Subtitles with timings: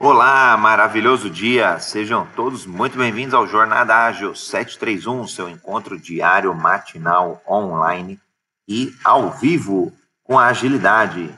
[0.00, 1.78] Olá, maravilhoso dia!
[1.78, 8.20] Sejam todos muito bem-vindos ao Jornada Ágil 731, seu encontro diário, matinal, online
[8.68, 9.92] e ao vivo
[10.24, 11.32] com a agilidade.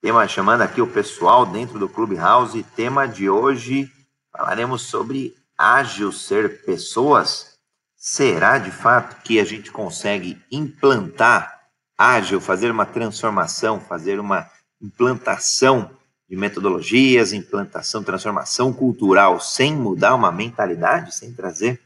[0.00, 2.62] Tema chamando aqui o pessoal dentro do Clubhouse.
[2.76, 3.90] Tema de hoje
[4.32, 7.58] falaremos sobre ágil ser pessoas.
[7.96, 11.60] Será de fato que a gente consegue implantar
[11.98, 14.48] ágil, fazer uma transformação, fazer uma
[14.80, 15.90] implantação
[16.30, 21.82] de metodologias, implantação, transformação cultural, sem mudar uma mentalidade, sem trazer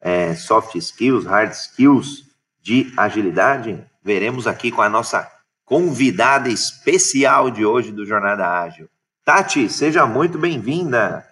[0.00, 2.24] é, soft skills, hard skills
[2.62, 5.28] de agilidade, veremos aqui com a nossa
[5.64, 8.88] convidada especial de hoje do Jornada Ágil.
[9.24, 11.28] Tati, seja muito bem-vinda.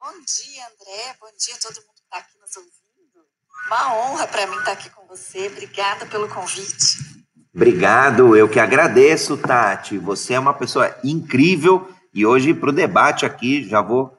[0.00, 1.16] Bom dia, André.
[1.20, 3.24] Bom dia a todo mundo que está aqui nos ouvindo.
[3.68, 5.46] Uma honra para mim estar aqui com você.
[5.46, 7.09] Obrigada pelo convite.
[7.52, 9.98] Obrigado, eu que agradeço, Tati.
[9.98, 14.16] Você é uma pessoa incrível e hoje para o debate aqui já vou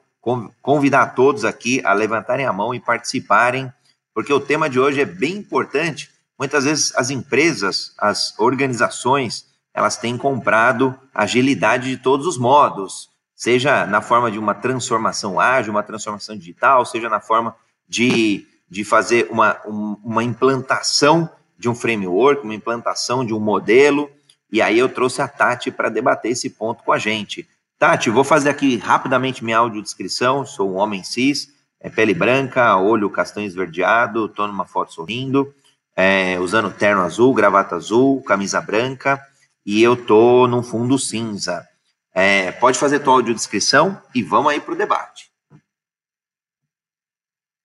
[0.60, 3.72] convidar todos aqui a levantarem a mão e participarem,
[4.14, 6.10] porque o tema de hoje é bem importante.
[6.38, 13.86] Muitas vezes as empresas, as organizações, elas têm comprado agilidade de todos os modos, seja
[13.86, 17.56] na forma de uma transformação ágil, uma transformação digital, seja na forma
[17.88, 21.30] de, de fazer uma, uma implantação
[21.62, 24.10] de um framework, uma implantação de um modelo,
[24.50, 27.48] e aí eu trouxe a Tati para debater esse ponto com a gente.
[27.78, 33.08] Tati, vou fazer aqui rapidamente minha audiodescrição, sou um homem cis, é pele branca, olho
[33.08, 35.54] castanho esverdeado, estou numa foto sorrindo,
[35.94, 39.24] é, usando terno azul, gravata azul, camisa branca,
[39.64, 41.64] e eu tô num fundo cinza.
[42.12, 45.30] É, pode fazer tua audiodescrição e vamos aí para o debate.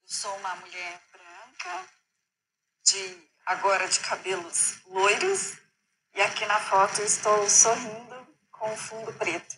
[0.06, 1.84] Sou uma mulher branca,
[2.86, 5.54] de agora de cabelos loiros,
[6.14, 8.16] e aqui na foto estou sorrindo
[8.52, 9.56] com fundo preto.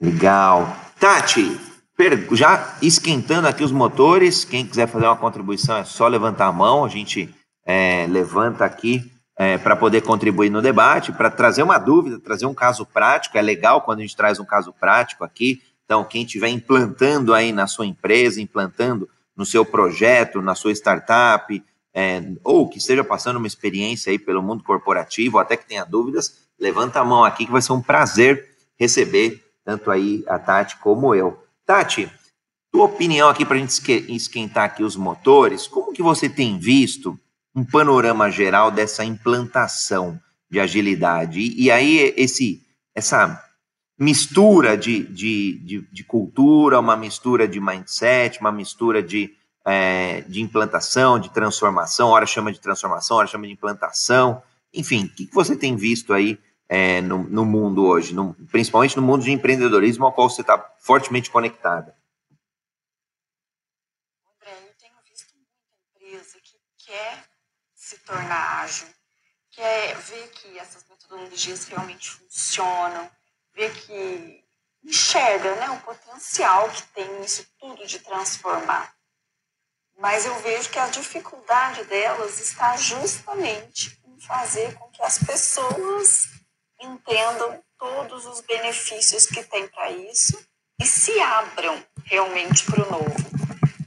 [0.00, 0.76] Legal.
[0.98, 1.60] Tati,
[2.32, 6.84] já esquentando aqui os motores, quem quiser fazer uma contribuição é só levantar a mão,
[6.84, 7.32] a gente
[7.64, 12.54] é, levanta aqui é, para poder contribuir no debate, para trazer uma dúvida, trazer um
[12.54, 13.38] caso prático.
[13.38, 15.62] É legal quando a gente traz um caso prático aqui.
[15.84, 21.62] Então, quem estiver implantando aí na sua empresa, implantando no seu projeto, na sua startup,
[21.92, 26.38] é, ou que esteja passando uma experiência aí pelo mundo corporativo, até que tenha dúvidas,
[26.58, 31.14] levanta a mão aqui que vai ser um prazer receber tanto aí a Tati como
[31.14, 31.42] eu.
[31.66, 32.10] Tati,
[32.72, 33.70] tua opinião aqui para a gente
[34.12, 37.18] esquentar aqui os motores, como que você tem visto
[37.54, 40.18] um panorama geral dessa implantação
[40.48, 41.40] de agilidade?
[41.40, 42.62] E, e aí esse,
[42.94, 43.44] essa
[43.98, 49.34] mistura de, de, de, de cultura, uma mistura de mindset, uma mistura de
[49.64, 55.08] é, de implantação, de transformação, hora chama de transformação, hora chama de implantação, enfim, o
[55.10, 56.38] que, você tem visto aí
[56.68, 60.58] é, no, no, mundo hoje, no, principalmente no mundo de empreendedorismo ao qual você está
[60.78, 61.96] fortemente conectada?
[64.36, 66.56] André, eu tenho visto muita empresa que
[66.86, 67.24] quer
[67.74, 68.86] se tornar ágil,
[69.50, 73.10] quer ver que essas metodologias realmente funcionam,
[73.52, 74.44] ver que
[74.84, 78.94] enxerga né, o potencial que tem isso tudo de transformar
[80.00, 86.30] mas eu vejo que a dificuldade delas está justamente em fazer com que as pessoas
[86.80, 90.42] entendam todos os benefícios que tem para isso
[90.80, 93.30] e se abram realmente para o novo.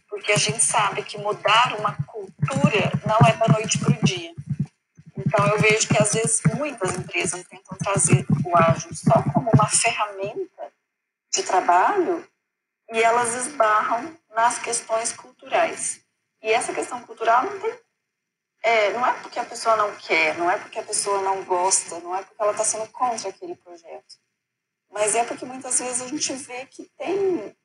[0.08, 4.34] Porque a gente sabe que mudar uma cultura não é da noite para o dia.
[5.18, 9.68] Então, eu vejo que, às vezes, muitas empresas tentam trazer o ágil só como uma
[9.68, 10.72] ferramenta
[11.34, 12.28] de trabalho
[12.92, 16.03] e elas esbarram nas questões culturais.
[16.44, 17.74] E essa questão cultural não tem.
[18.62, 22.00] É, não é porque a pessoa não quer, não é porque a pessoa não gosta,
[22.00, 24.16] não é porque ela está sendo contra aquele projeto.
[24.92, 27.56] Mas é porque muitas vezes a gente vê que tem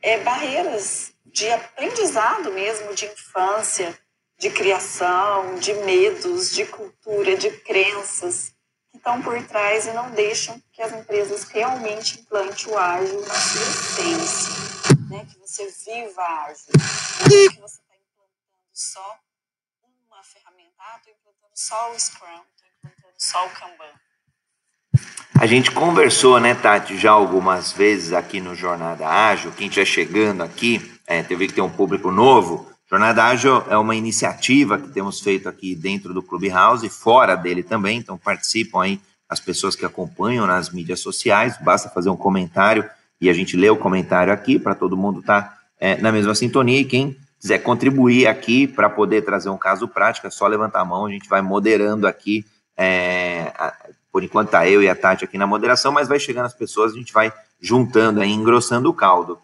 [0.00, 3.96] é, barreiras de aprendizado mesmo, de infância,
[4.38, 8.52] de criação, de medos, de cultura, de crenças
[8.90, 13.34] que estão por trás e não deixam que as empresas realmente implantem o ágil na
[13.34, 14.52] sua essência,
[15.08, 15.26] né?
[15.30, 16.72] que você viva ágil,
[17.52, 17.81] que você
[18.72, 19.18] só
[20.06, 20.72] uma ferramenta.
[20.78, 23.92] Ah, implantando só o Scrum, estou implantando só o Kanban.
[25.38, 29.52] A gente conversou, né, Tati, já algumas vezes aqui no Jornada Ágil.
[29.52, 32.70] Quem estiver chegando aqui, é, teve que ter um público novo.
[32.88, 37.62] Jornada Ágil é uma iniciativa que temos feito aqui dentro do Clubhouse e fora dele
[37.62, 37.98] também.
[37.98, 41.56] Então, participam aí as pessoas que acompanham nas mídias sociais.
[41.60, 42.88] Basta fazer um comentário
[43.20, 46.34] e a gente lê o comentário aqui para todo mundo estar tá, é, na mesma
[46.34, 46.80] sintonia.
[46.80, 50.84] E quem quiser contribuir aqui para poder trazer um caso prático, é só levantar a
[50.84, 52.46] mão, a gente vai moderando aqui,
[52.76, 53.52] é,
[54.12, 56.92] Por enquanto tá eu e a Tati aqui na moderação, mas vai chegando as pessoas,
[56.92, 59.40] a gente vai juntando aí, engrossando o caldo.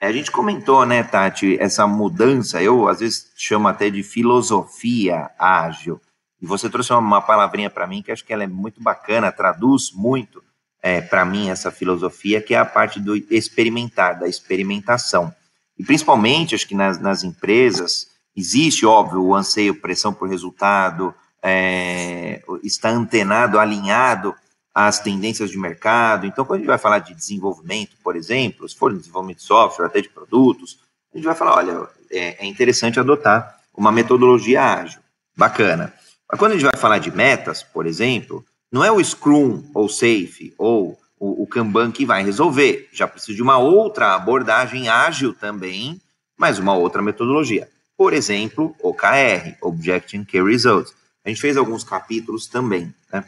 [0.00, 5.30] É, a gente comentou, né, Tati, essa mudança, eu às vezes chamo até de filosofia
[5.38, 6.00] ágil.
[6.40, 9.92] E você trouxe uma palavrinha para mim que acho que ela é muito bacana, traduz
[9.92, 10.42] muito
[10.82, 15.34] é, para mim essa filosofia, que é a parte do experimentar, da experimentação.
[15.78, 22.42] E principalmente, acho que nas, nas empresas, existe, óbvio, o anseio, pressão por resultado, é,
[22.62, 24.34] está antenado, alinhado
[24.74, 26.26] às tendências de mercado.
[26.26, 29.86] Então, quando a gente vai falar de desenvolvimento, por exemplo, se for desenvolvimento de software,
[29.86, 30.80] até de produtos,
[31.12, 35.00] a gente vai falar, olha, é, é interessante adotar uma metodologia ágil.
[35.36, 35.92] Bacana.
[36.30, 39.88] Mas quando a gente vai falar de metas, por exemplo, não é o Scrum ou
[39.88, 42.88] Safe ou o, o Kanban que vai resolver.
[42.92, 46.00] Já precisa de uma outra abordagem ágil também,
[46.36, 47.68] mas uma outra metodologia.
[47.96, 50.94] Por exemplo, OKR, Object and Key Results.
[51.24, 52.94] A gente fez alguns capítulos também.
[53.12, 53.24] Né?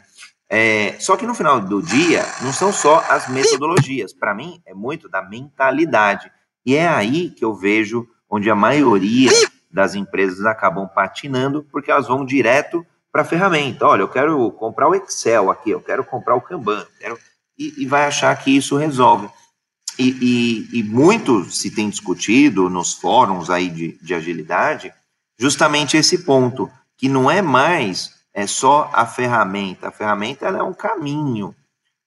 [0.49, 4.13] É, só que no final do dia, não são só as metodologias.
[4.13, 6.31] Para mim, é muito da mentalidade.
[6.65, 9.31] E é aí que eu vejo onde a maioria
[9.71, 13.85] das empresas acabam patinando, porque elas vão direto para a ferramenta.
[13.85, 17.17] Olha, eu quero comprar o Excel aqui, eu quero comprar o Kanban, quero...
[17.57, 19.29] e, e vai achar que isso resolve.
[19.97, 20.09] E,
[20.71, 24.93] e, e, muito se tem discutido nos fóruns aí de, de agilidade
[25.37, 29.87] justamente esse ponto, que não é mais é só a ferramenta.
[29.87, 31.55] A ferramenta é um caminho,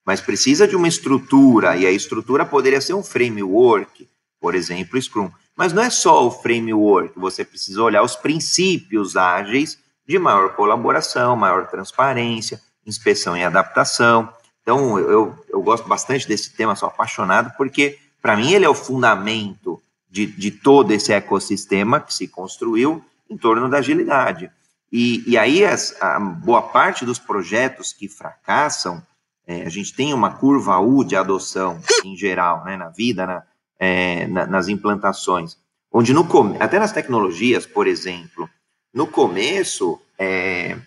[0.05, 4.07] mas precisa de uma estrutura, e a estrutura poderia ser um framework,
[4.39, 5.29] por exemplo, Scrum.
[5.55, 9.77] Mas não é só o framework, você precisa olhar os princípios ágeis
[10.07, 14.33] de maior colaboração, maior transparência, inspeção e adaptação.
[14.61, 18.75] Então, eu, eu gosto bastante desse tema, sou apaixonado, porque, para mim, ele é o
[18.75, 24.51] fundamento de, de todo esse ecossistema que se construiu em torno da agilidade.
[24.91, 29.01] E, e aí, as, a boa parte dos projetos que fracassam,
[29.47, 33.43] é, a gente tem uma curva U de adoção, em geral, né, na vida, na,
[33.79, 35.57] é, na, nas implantações,
[35.91, 36.27] onde no,
[36.59, 38.49] até nas tecnologias, por exemplo,
[38.93, 40.77] no começo, é,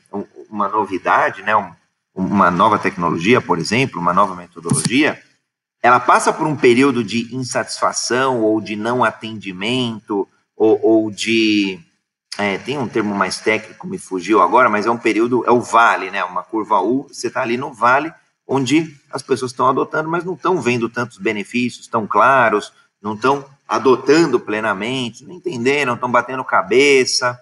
[0.48, 1.72] uma novidade, né, um,
[2.14, 5.20] uma nova tecnologia, por exemplo, uma nova metodologia,
[5.82, 10.26] ela passa por um período de insatisfação ou de não atendimento
[10.56, 11.80] ou, ou de
[12.38, 15.60] é, tem um termo mais técnico, me fugiu agora, mas é um período, é o
[15.60, 16.24] vale, né?
[16.24, 18.12] Uma curva U, você está ali no vale,
[18.46, 23.44] onde as pessoas estão adotando, mas não estão vendo tantos benefícios tão claros, não estão
[23.68, 27.38] adotando plenamente, não entenderam, estão batendo cabeça.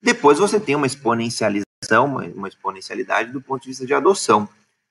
[0.00, 4.48] Depois você tem uma exponencialização, uma exponencialidade do ponto de vista de adoção.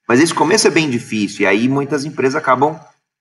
[0.07, 2.80] Mas esse começo é bem difícil, e aí muitas empresas acabam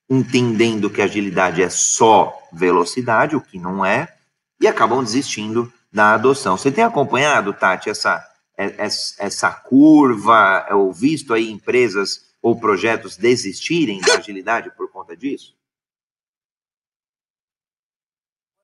[0.09, 4.15] entendendo que agilidade é só velocidade, o que não é,
[4.61, 6.57] e acabam desistindo da adoção.
[6.57, 8.23] Você tem acompanhado, Tati, essa,
[8.57, 8.75] é,
[9.19, 15.57] essa curva, ou visto aí empresas ou projetos desistirem da agilidade por conta disso?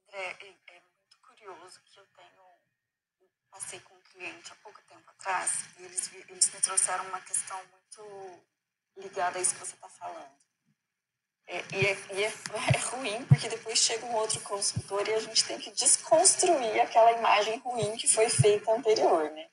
[0.08, 2.42] André, é, é muito curioso que eu tenho,
[3.50, 4.56] passei com um cliente há
[5.78, 8.40] e eles, eles me trouxeram uma questão muito
[8.96, 10.40] ligada a isso que você está falando.
[11.46, 12.28] É, e, é, e é,
[12.74, 17.12] é, ruim porque depois chega um outro consultor e a gente tem que desconstruir aquela
[17.12, 19.48] imagem ruim que foi feita anterior, né?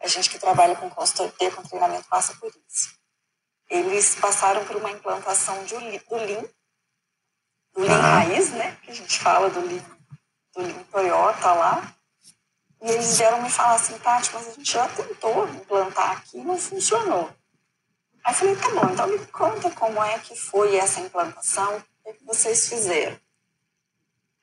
[0.00, 2.92] A gente que trabalha com consultoria, com treinamento, passa por isso.
[3.70, 6.44] Eles passaram por uma implantação de, do Lean,
[7.72, 8.76] do Lean raiz, né?
[8.82, 9.98] Que a gente fala do Lean,
[10.54, 11.96] do Lean Toyota lá.
[12.82, 16.44] E eles vieram me falar assim, Tati, mas a gente já tentou implantar aqui e
[16.44, 17.30] não funcionou.
[18.24, 22.24] Aí falei, tá bom, então me conta como é que foi essa implantação, o que
[22.24, 23.16] vocês fizeram.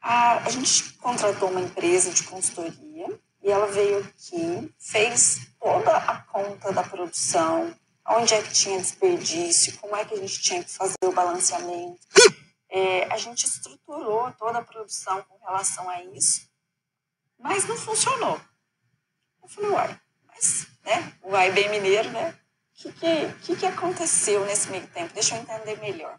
[0.01, 6.21] A, a gente contratou uma empresa de consultoria e ela veio aqui, fez toda a
[6.23, 7.75] conta da produção,
[8.07, 11.99] onde é que tinha desperdício, como é que a gente tinha que fazer o balanceamento.
[12.69, 16.48] É, a gente estruturou toda a produção com relação a isso,
[17.39, 18.39] mas não funcionou.
[19.41, 22.37] Eu falei, uai, mas, né, o uai bem mineiro, né,
[22.73, 25.13] que, que, que aconteceu nesse meio tempo?
[25.13, 26.17] Deixa eu entender melhor.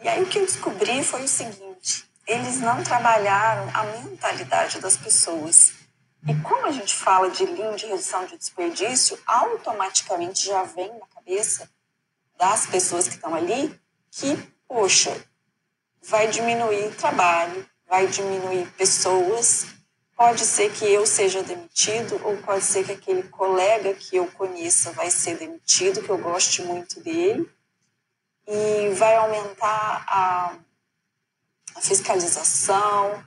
[0.00, 4.96] E aí o que eu descobri foi o seguinte: eles não trabalharam a mentalidade das
[4.96, 5.72] pessoas.
[6.26, 11.06] E como a gente fala de linha de redução de desperdício, automaticamente já vem na
[11.06, 11.68] cabeça
[12.36, 13.80] das pessoas que estão ali
[14.10, 15.16] que, poxa,
[16.02, 19.66] vai diminuir trabalho, vai diminuir pessoas,
[20.16, 24.90] Pode ser que eu seja demitido, ou pode ser que aquele colega que eu conheça
[24.90, 27.48] vai ser demitido, que eu goste muito dele,
[28.44, 30.54] e vai aumentar a,
[31.76, 33.22] a fiscalização.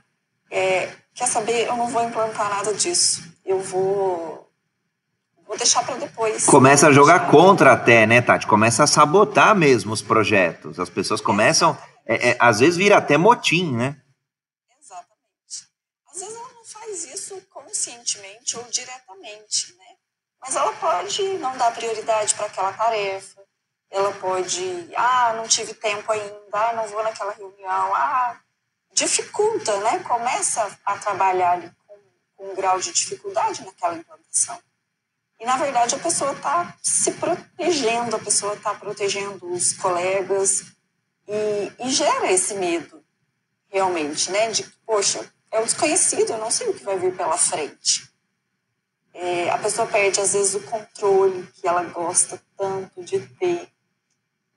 [0.50, 1.66] É, quer saber?
[1.66, 3.22] Eu não vou implantar nada disso.
[3.44, 4.50] Eu vou,
[5.46, 6.44] vou deixar para depois.
[6.44, 8.46] Começa a jogar contra até, né, Tati?
[8.46, 10.78] Começa a sabotar mesmo os projetos.
[10.78, 13.96] As pessoas começam, é, é, às vezes vira até motim, né?
[14.78, 15.68] Exatamente.
[16.12, 17.40] Às vezes ela não faz isso
[17.72, 19.96] conscientemente ou diretamente, né?
[20.40, 23.40] Mas ela pode não dar prioridade para aquela tarefa.
[23.90, 28.38] Ela pode, ah, não tive tempo ainda, ah, não vou naquela reunião, ah,
[28.92, 30.00] dificulta, né?
[30.00, 31.98] Começa a trabalhar ali com,
[32.36, 34.58] com um grau de dificuldade naquela implantação.
[35.40, 40.64] E, na verdade, a pessoa está se protegendo, a pessoa está protegendo os colegas
[41.26, 43.04] e, e, gera esse medo,
[43.68, 44.50] realmente, né?
[44.50, 48.10] De, poxa, é o desconhecido, eu não sei o que vai vir pela frente.
[49.14, 53.68] É, a pessoa perde, às vezes, o controle que ela gosta tanto de ter.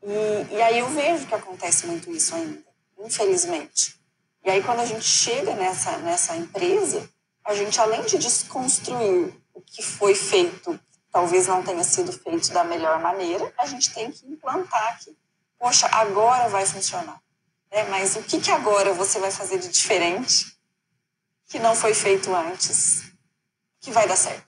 [0.01, 2.63] E, e aí eu vejo que acontece muito isso ainda,
[2.97, 3.99] infelizmente.
[4.43, 7.07] E aí, quando a gente chega nessa, nessa empresa,
[7.43, 10.79] a gente, além de desconstruir o que foi feito
[11.15, 15.15] talvez não tenha sido feito da melhor maneira, a gente tem que implantar que,
[15.57, 17.21] poxa, agora vai funcionar.
[17.71, 17.83] Né?
[17.85, 20.54] Mas o que, que agora você vai fazer de diferente
[21.49, 23.03] que não foi feito antes,
[23.81, 24.45] que vai dar certo?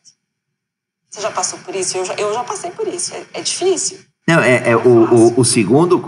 [1.10, 1.98] Você já passou por isso?
[1.98, 3.14] Eu já, eu já passei por isso.
[3.14, 4.00] É, é difícil?
[4.28, 6.00] Não, é, é, é o, o, o, segundo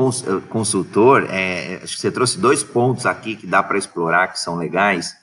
[0.49, 4.57] consultor, é, acho que você trouxe dois pontos aqui que dá para explorar, que são
[4.57, 5.15] legais.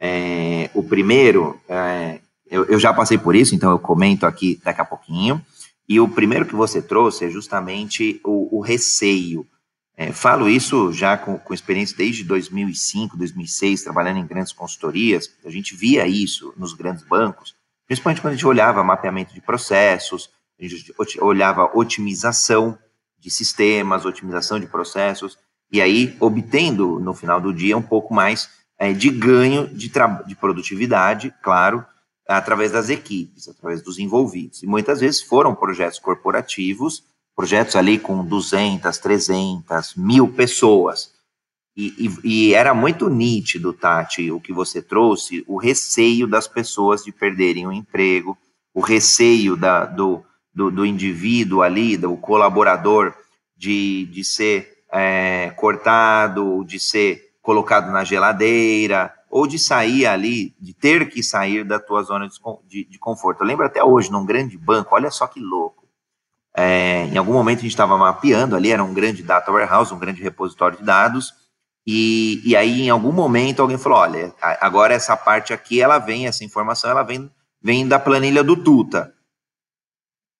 [0.00, 2.20] É, o primeiro, é,
[2.50, 5.44] eu, eu já passei por isso, então eu comento aqui daqui a pouquinho.
[5.86, 9.46] E o primeiro que você trouxe é justamente o, o receio.
[10.00, 15.28] É, falo isso já com, com, experiência desde 2005, 2006, trabalhando em grandes consultorias.
[15.44, 20.30] A gente via isso nos grandes bancos, principalmente quando a gente olhava mapeamento de processos,
[20.56, 22.78] a gente olhava otimização
[23.18, 25.36] de sistemas, otimização de processos,
[25.72, 29.90] e aí obtendo no final do dia um pouco mais é, de ganho de,
[30.26, 31.84] de produtividade, claro,
[32.28, 34.62] através das equipes, através dos envolvidos.
[34.62, 37.02] E muitas vezes foram projetos corporativos,
[37.38, 41.12] projetos ali com 200, 300, mil pessoas.
[41.76, 47.04] E, e, e, era muito nítido, Tati, o que você trouxe, o receio das pessoas
[47.04, 48.36] de perderem o emprego,
[48.74, 50.20] o receio da, do,
[50.52, 53.14] do, do indivíduo ali, do colaborador,
[53.56, 60.74] de, de ser é, cortado, de ser colocado na geladeira, ou de sair ali, de
[60.74, 62.26] ter que sair da tua zona
[62.66, 63.42] de, de conforto.
[63.42, 65.77] Eu lembro até hoje, num grande banco, olha só que louco.
[66.60, 69.98] É, em algum momento a gente estava mapeando ali, era um grande data warehouse, um
[69.98, 71.32] grande repositório de dados,
[71.86, 76.26] e, e aí em algum momento alguém falou, olha, agora essa parte aqui, ela vem,
[76.26, 77.30] essa informação, ela vem,
[77.62, 79.14] vem da planilha do Tuta.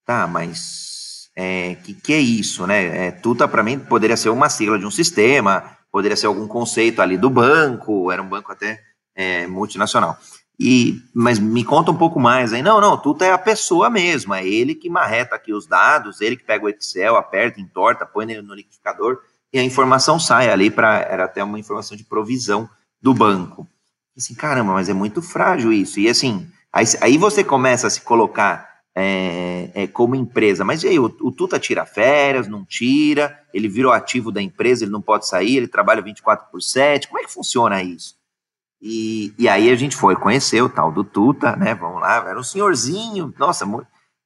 [0.05, 3.07] Tá, mas é, que, que é isso, né?
[3.07, 7.01] É, Tuta para mim poderia ser uma sigla de um sistema, poderia ser algum conceito
[7.01, 8.83] ali do banco, era um banco até
[9.15, 10.19] é, multinacional.
[10.61, 12.63] E, mas me conta um pouco mais aí.
[12.63, 16.37] Não, não, tudo é a pessoa mesmo, é ele que marreta aqui os dados, ele
[16.37, 19.21] que pega o Excel, aperta, entorta, põe no liquidificador
[19.53, 22.69] e a informação sai ali para era até uma informação de provisão
[23.01, 23.67] do banco.
[24.17, 26.01] Assim, caramba, mas é muito frágil isso.
[26.01, 30.65] E assim, aí, aí você começa a se colocar é, é, como empresa.
[30.65, 34.83] Mas e aí, o, o, Tuta tira férias, não tira, ele virou ativo da empresa,
[34.83, 38.18] ele não pode sair, ele trabalha 24 por 7, como é que funciona isso?
[38.81, 42.39] E, e aí a gente foi conhecer o tal do Tuta, né, vamos lá, era
[42.39, 43.67] um senhorzinho, nossa,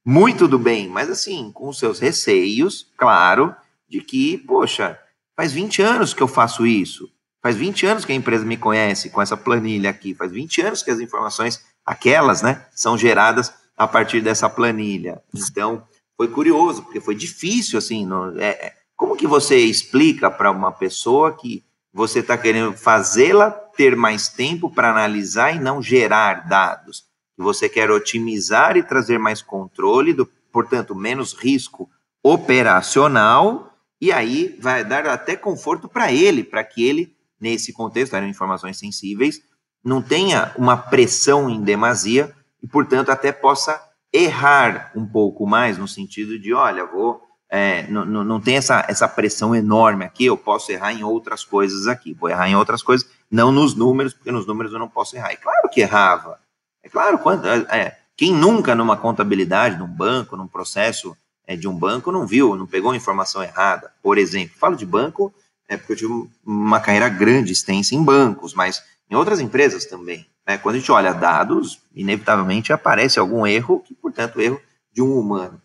[0.04, 3.54] muito, do bem, mas assim, com seus receios, claro,
[3.88, 4.98] de que, poxa,
[5.34, 7.08] faz 20 anos que eu faço isso,
[7.42, 10.82] faz 20 anos que a empresa me conhece com essa planilha aqui, faz 20 anos
[10.82, 15.22] que as informações, aquelas, né, são geradas a partir dessa planilha.
[15.34, 18.06] Então, foi curioso, porque foi difícil, assim,
[18.38, 23.94] é, é como que você explica para uma pessoa que você está querendo fazê-la ter
[23.96, 27.04] mais tempo para analisar e não gerar dados?
[27.36, 31.90] Você quer otimizar e trazer mais controle, do, portanto, menos risco
[32.22, 38.26] operacional, e aí vai dar até conforto para ele, para que ele, nesse contexto, eram
[38.26, 39.40] informações sensíveis,
[39.84, 43.80] não tenha uma pressão em demasia e, portanto, até possa
[44.12, 47.20] errar um pouco mais, no sentido de, olha, vou.
[47.54, 51.86] É, não, não tem essa, essa pressão enorme aqui, eu posso errar em outras coisas
[51.86, 52.14] aqui.
[52.14, 55.32] Vou errar em outras coisas, não nos números, porque nos números eu não posso errar.
[55.32, 56.40] É claro que errava.
[56.82, 61.14] É claro, quando, é, é quem nunca numa contabilidade, num banco, num processo
[61.46, 63.92] é, de um banco, não viu, não pegou informação errada.
[64.02, 65.30] Por exemplo, falo de banco,
[65.68, 70.26] é porque eu tive uma carreira grande, extensa em bancos, mas em outras empresas também.
[70.46, 70.56] Né?
[70.56, 74.58] Quando a gente olha dados, inevitavelmente aparece algum erro, que, portanto, erro
[74.90, 75.60] de um humano.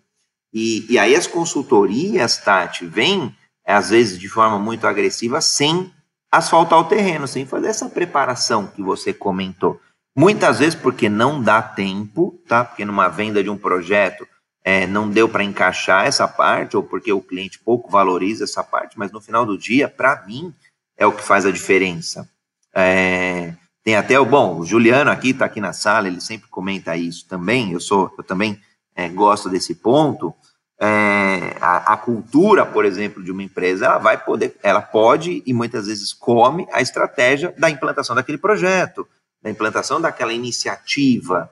[0.53, 3.35] E, e aí as consultorias, Tati, vêm,
[3.65, 5.91] às vezes, de forma muito agressiva, sem
[6.31, 9.79] asfaltar o terreno, sem fazer essa preparação que você comentou.
[10.15, 12.65] Muitas vezes porque não dá tempo, tá?
[12.65, 14.27] Porque numa venda de um projeto
[14.63, 18.97] é, não deu para encaixar essa parte, ou porque o cliente pouco valoriza essa parte,
[18.97, 20.53] mas no final do dia, para mim,
[20.97, 22.29] é o que faz a diferença.
[22.73, 26.97] É, tem até o bom, o Juliano aqui está aqui na sala, ele sempre comenta
[26.97, 27.71] isso também.
[27.71, 28.59] Eu sou, eu também
[28.97, 30.33] é, gosto desse ponto.
[30.79, 35.53] É, a, a, cultura, por exemplo, de uma empresa, ela vai poder, ela pode e
[35.53, 39.07] muitas vezes come a estratégia da implantação daquele projeto,
[39.41, 41.49] da implantação daquela iniciativa.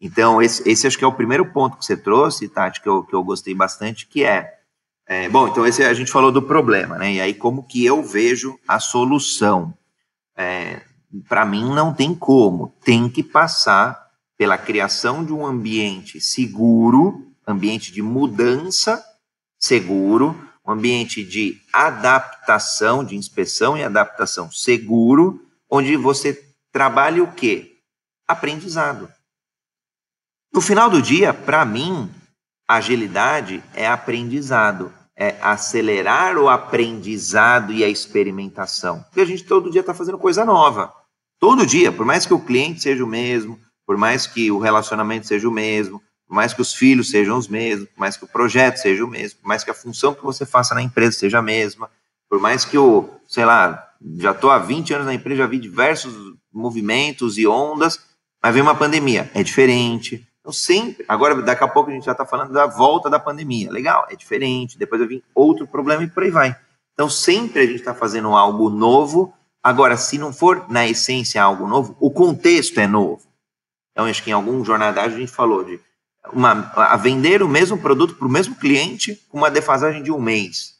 [0.00, 3.02] Então, esse, esse acho que é o primeiro ponto que você trouxe, Tati, que eu,
[3.02, 4.54] que eu gostei bastante, que é,
[5.06, 7.14] é, bom, então esse a gente falou do problema, né?
[7.14, 9.72] E aí como que eu vejo a solução?
[10.36, 10.80] É,
[11.28, 14.05] Para mim não tem como, tem que passar
[14.36, 19.04] pela criação de um ambiente seguro, ambiente de mudança
[19.58, 25.40] seguro, um ambiente de adaptação, de inspeção e adaptação seguro,
[25.70, 26.34] onde você
[26.72, 27.78] trabalhe o quê?
[28.26, 29.08] Aprendizado.
[30.52, 32.10] No final do dia, para mim,
[32.68, 39.02] agilidade é aprendizado, é acelerar o aprendizado e a experimentação.
[39.04, 40.92] Porque a gente todo dia está fazendo coisa nova.
[41.38, 45.26] Todo dia, por mais que o cliente seja o mesmo, por mais que o relacionamento
[45.26, 48.28] seja o mesmo, por mais que os filhos sejam os mesmos, por mais que o
[48.28, 51.38] projeto seja o mesmo, por mais que a função que você faça na empresa seja
[51.38, 51.88] a mesma,
[52.28, 55.58] por mais que o, sei lá, já estou há 20 anos na empresa, já vi
[55.58, 56.12] diversos
[56.52, 58.00] movimentos e ondas,
[58.42, 61.04] mas vem uma pandemia, é diferente, então, sempre.
[61.08, 63.68] Agora, daqui a pouco a gente já está falando da volta da pandemia.
[63.68, 64.78] Legal, é diferente.
[64.78, 66.56] Depois vai vir outro problema e por aí vai.
[66.94, 69.34] Então, sempre a gente está fazendo algo novo.
[69.60, 73.25] Agora, se não for na essência algo novo, o contexto é novo.
[73.96, 75.80] Então, acho que em algum jornadagem a gente falou de
[76.30, 80.20] uma, a vender o mesmo produto para o mesmo cliente com uma defasagem de um
[80.20, 80.74] mês.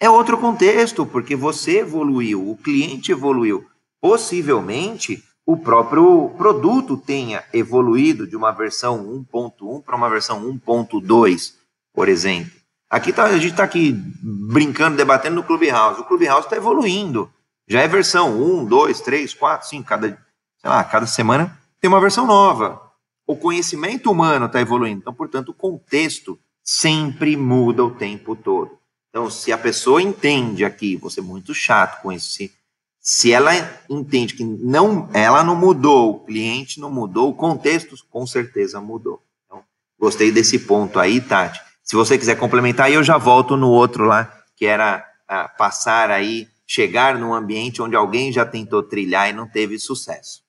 [0.00, 3.66] É outro contexto, porque você evoluiu, o cliente evoluiu.
[4.00, 11.52] Possivelmente, o próprio produto tenha evoluído de uma versão 1.1 para uma versão 1.2,
[11.92, 12.52] por exemplo.
[12.88, 16.00] Aqui tá, a gente está aqui brincando, debatendo no Clubhouse.
[16.00, 17.30] O Clubhouse está evoluindo.
[17.68, 19.86] Já é versão 1, 2, 3, 4, 5.
[19.86, 22.80] Cada, sei lá, cada semana tem uma versão nova.
[23.26, 25.00] O conhecimento humano está evoluindo.
[25.00, 28.78] Então, portanto, o contexto sempre muda o tempo todo.
[29.08, 32.52] Então, se a pessoa entende aqui, vou ser muito chato com isso, se
[33.00, 33.52] se ela
[33.88, 39.22] entende que não, ela não mudou, o cliente não mudou, o contexto com certeza mudou.
[39.46, 39.64] Então,
[39.98, 41.60] gostei desse ponto aí, Tati.
[41.82, 46.46] Se você quiser complementar, eu já volto no outro lá, que era ah, passar aí,
[46.66, 50.44] chegar num ambiente onde alguém já tentou trilhar e não teve sucesso.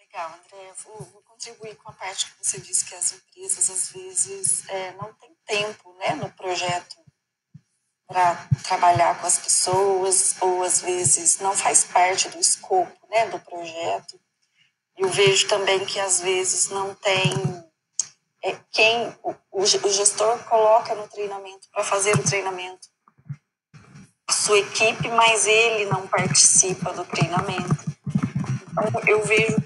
[0.00, 0.72] Legal, André.
[0.84, 4.92] Vou, vou contribuir com a parte que você disse que as empresas às vezes é,
[4.94, 6.96] não têm tempo né, no projeto
[8.08, 13.38] para trabalhar com as pessoas, ou às vezes não faz parte do escopo né, do
[13.38, 14.20] projeto.
[14.96, 17.32] Eu vejo também que às vezes não tem
[18.42, 22.88] é, quem o, o gestor coloca no treinamento para fazer o treinamento
[24.26, 27.78] a sua equipe, mas ele não participa do treinamento.
[28.72, 29.56] Então eu vejo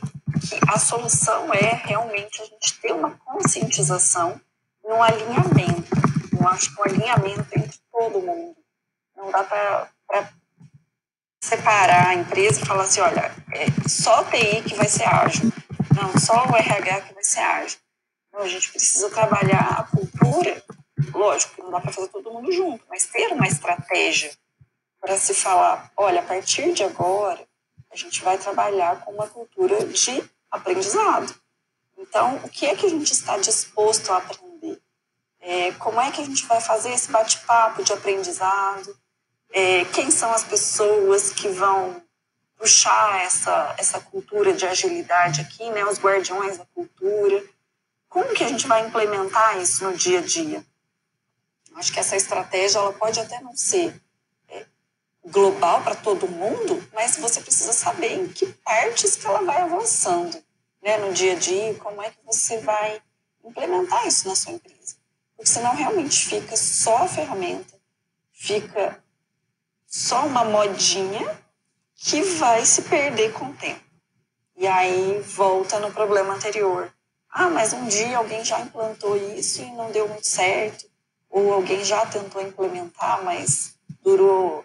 [0.69, 4.41] a solução é realmente a gente ter uma conscientização
[4.85, 5.91] e um alinhamento.
[6.39, 8.57] Eu acho que o alinhamento entre todo mundo.
[9.17, 9.89] Não dá para
[11.43, 15.53] separar a empresa e falar assim, olha, é só TI que vai ser ágil.
[15.95, 17.79] Não, só o RH que vai ser ágil.
[18.33, 20.63] Não, a gente precisa trabalhar a cultura.
[21.13, 24.33] Lógico não dá para fazer todo mundo junto, mas ter uma estratégia
[25.01, 27.45] para se falar, olha, a partir de agora,
[27.91, 29.99] a gente vai trabalhar com uma cultura de
[30.53, 31.35] aprendizado.
[31.97, 34.81] Então, o que é que a gente está disposto a aprender?
[35.41, 38.97] É, como é que a gente vai fazer esse bate-papo de aprendizado?
[39.51, 42.03] É, quem são as pessoas que vão
[42.57, 45.85] puxar essa, essa cultura de agilidade aqui, né?
[45.85, 47.43] Os guardiões da cultura.
[48.09, 50.65] Como que a gente vai implementar isso no dia a dia?
[51.75, 54.01] Acho que essa estratégia ela pode até não ser
[55.25, 60.37] global para todo mundo, mas você precisa saber em que partes que ela vai avançando,
[60.83, 60.97] né?
[60.99, 63.01] No dia a dia, como é que você vai
[63.45, 64.97] implementar isso na sua empresa.
[65.37, 67.75] Porque senão realmente fica só a ferramenta,
[68.33, 69.03] fica
[69.87, 71.39] só uma modinha
[71.95, 73.81] que vai se perder com o tempo.
[74.57, 76.93] E aí volta no problema anterior.
[77.31, 80.87] Ah, mas um dia alguém já implantou isso e não deu muito certo.
[81.31, 84.65] Ou alguém já tentou implementar, mas durou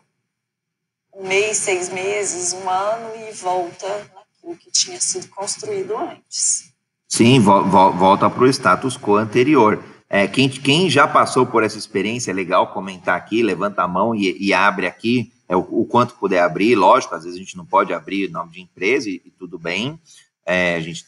[1.17, 6.71] um mês, seis meses, um ano e volta naquilo que tinha sido construído antes.
[7.09, 9.83] Sim, vo volta para o status quo anterior.
[10.09, 14.15] É, quem, quem já passou por essa experiência, é legal comentar aqui, levanta a mão
[14.15, 17.57] e, e abre aqui é, o, o, quanto puder abrir, lógico, às vezes a gente
[17.57, 19.99] não pode abrir nome de empresa e, e tudo bem,
[20.45, 21.05] é, a gente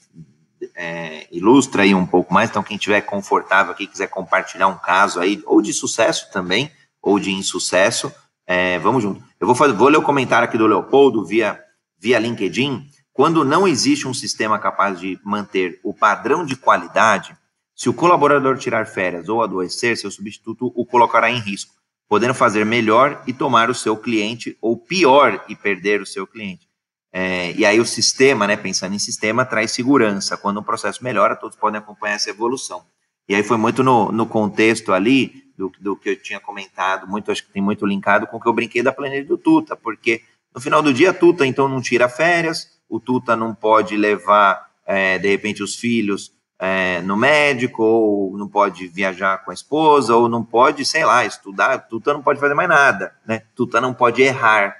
[0.76, 5.20] é, ilustra aí um pouco mais, então quem tiver confortável aqui, quiser compartilhar um caso
[5.20, 8.12] aí, ou de sucesso também, ou de insucesso,
[8.52, 9.24] é, vamos junto.
[9.40, 11.64] Eu vou, fazer, vou ler o comentário aqui do Leopoldo via,
[12.00, 17.38] via LinkedIn, quando não existe um sistema capaz de manter o padrão de qualidade,
[17.76, 21.76] se o colaborador tirar férias ou adoecer, seu substituto o colocará em risco,
[22.08, 26.68] podendo fazer melhor e tomar o seu cliente, ou pior e perder o seu cliente.
[27.14, 30.36] É, e aí o sistema, né, pensando em sistema, traz segurança.
[30.36, 32.82] Quando o processo melhora, todos podem acompanhar essa evolução.
[33.28, 37.32] E aí foi muito no, no contexto ali do, do que eu tinha comentado, muito
[37.32, 40.22] acho que tem muito linkado com o que eu brinquei da planilha do Tuta, porque
[40.56, 45.20] no final do dia, Tuta então não tira férias, o Tuta não pode levar, é,
[45.20, 50.30] de repente, os filhos é, no médico, ou não pode viajar com a esposa, ou
[50.30, 53.44] não pode, sei lá, estudar, Tuta não pode fazer mais nada, né?
[53.54, 54.76] Tuta não pode errar.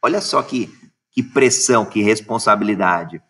[0.00, 0.72] Olha só que,
[1.10, 3.20] que pressão, que responsabilidade.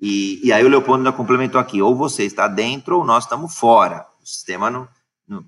[0.00, 3.54] E, e aí o Leopoldo ainda complementou aqui, ou você está dentro ou nós estamos
[3.54, 4.06] fora.
[4.22, 4.88] O sistema não...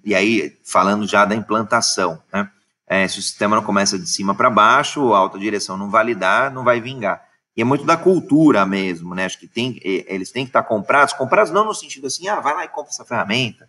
[0.05, 2.51] e aí, falando já da implantação, né?
[2.87, 6.53] É, se o sistema não começa de cima para baixo, a alta direção não validar,
[6.53, 7.23] não vai vingar.
[7.57, 9.27] E é muito da cultura mesmo, né?
[9.27, 12.53] Acho que tem, eles têm que estar comprados, comprados não no sentido assim, ah, vai
[12.53, 13.69] lá e compra essa ferramenta,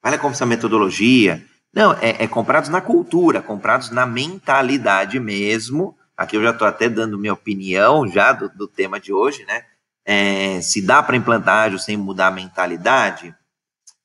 [0.00, 1.44] vai lá e compra essa metodologia.
[1.74, 5.96] Não, é, é comprados na cultura, comprados na mentalidade mesmo.
[6.16, 9.64] Aqui eu já estou até dando minha opinião já do, do tema de hoje, né?
[10.04, 13.34] É, se dá para implantar ágil sem mudar a mentalidade,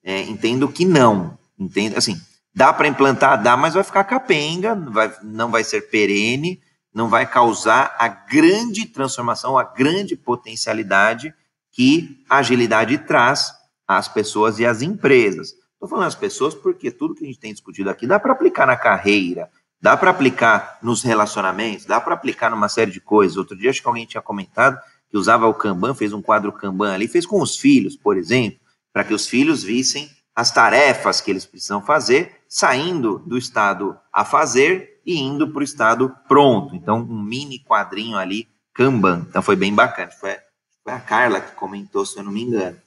[0.08, 1.38] é, entendo que não.
[1.60, 2.18] Entendo, assim,
[2.56, 6.62] dá para implantar, dá, mas vai ficar capenga, vai, não vai ser perene,
[6.94, 11.34] não vai causar a grande transformação, a grande potencialidade
[11.74, 13.52] que a agilidade traz
[13.86, 15.50] às pessoas e às empresas.
[15.74, 18.66] Estou falando às pessoas porque tudo que a gente tem discutido aqui dá para aplicar
[18.66, 19.50] na carreira,
[19.82, 23.36] dá para aplicar nos relacionamentos, dá para aplicar numa série de coisas.
[23.36, 26.94] Outro dia acho que alguém tinha comentado que usava o Kanban, fez um quadro Kanban
[26.94, 28.60] ali, fez com os filhos, por exemplo,
[28.94, 34.24] para que os filhos vissem as tarefas que eles precisam fazer, saindo do estado a
[34.24, 36.76] fazer e indo para o estado pronto.
[36.76, 39.26] Então, um mini quadrinho ali, Kanban.
[39.28, 40.12] Então, foi bem bacana.
[40.12, 40.36] Foi,
[40.84, 42.78] foi a Carla que comentou, se eu não me engano.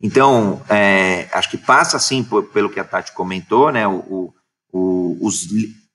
[0.00, 3.86] Então, é, acho que passa assim pelo que a Tati comentou, né?
[3.86, 4.32] O,
[4.72, 5.48] o, os,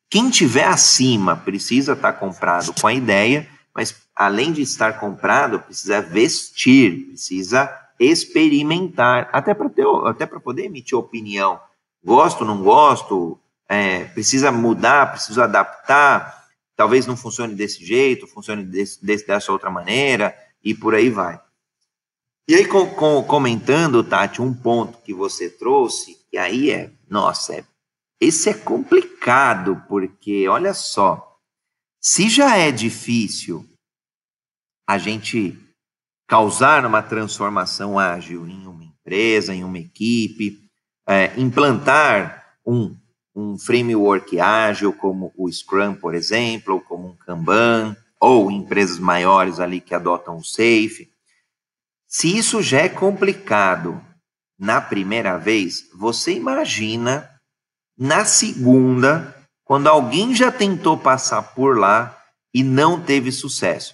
[0.09, 6.01] quem tiver acima precisa estar comprado com a ideia, mas além de estar comprado, precisa
[6.01, 9.69] vestir, precisa experimentar, até para
[10.05, 11.59] até para poder emitir opinião.
[12.03, 19.03] Gosto, não gosto, é, precisa mudar, precisa adaptar, talvez não funcione desse jeito, funcione desse,
[19.03, 21.41] desse, dessa outra maneira, e por aí vai.
[22.47, 27.55] E aí, com, com, comentando, Tati, um ponto que você trouxe, e aí é, nossa,
[27.55, 27.65] é,
[28.21, 31.37] esse é complicado, porque olha só,
[31.99, 33.65] se já é difícil
[34.87, 35.59] a gente
[36.27, 40.59] causar uma transformação ágil em uma empresa, em uma equipe,
[41.07, 42.95] é, implantar um
[43.37, 49.59] um framework ágil como o Scrum, por exemplo, ou como um Kanban, ou empresas maiores
[49.59, 51.07] ali que adotam o Safe.
[52.07, 54.03] Se isso já é complicado
[54.57, 57.29] na primeira vez, você imagina
[57.95, 62.17] na segunda, quando alguém já tentou passar por lá
[62.51, 63.93] e não teve sucesso.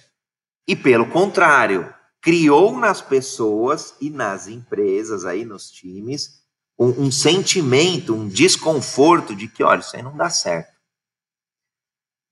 [0.66, 1.93] E pelo contrário,
[2.24, 6.42] criou nas pessoas e nas empresas aí nos times
[6.78, 10.72] um, um sentimento, um desconforto de que, olha, isso aí não dá certo.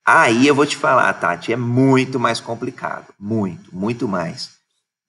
[0.02, 4.52] Aí eu vou te falar, Tati, é muito mais complicado, muito, muito mais.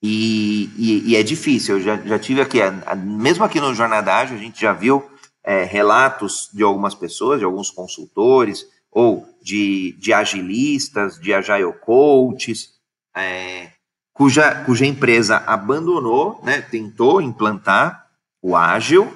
[0.02, 2.60] E, e, e é difícil, eu já, já tive aqui,
[2.98, 5.10] mesmo aqui no Jornadagem, a gente já viu
[5.46, 12.74] é, relatos de algumas pessoas, de alguns consultores, ou de, de agilistas, de agile coaches,
[13.15, 13.72] é,
[14.13, 18.08] cuja, cuja empresa abandonou, né, tentou implantar
[18.41, 19.12] o ágil,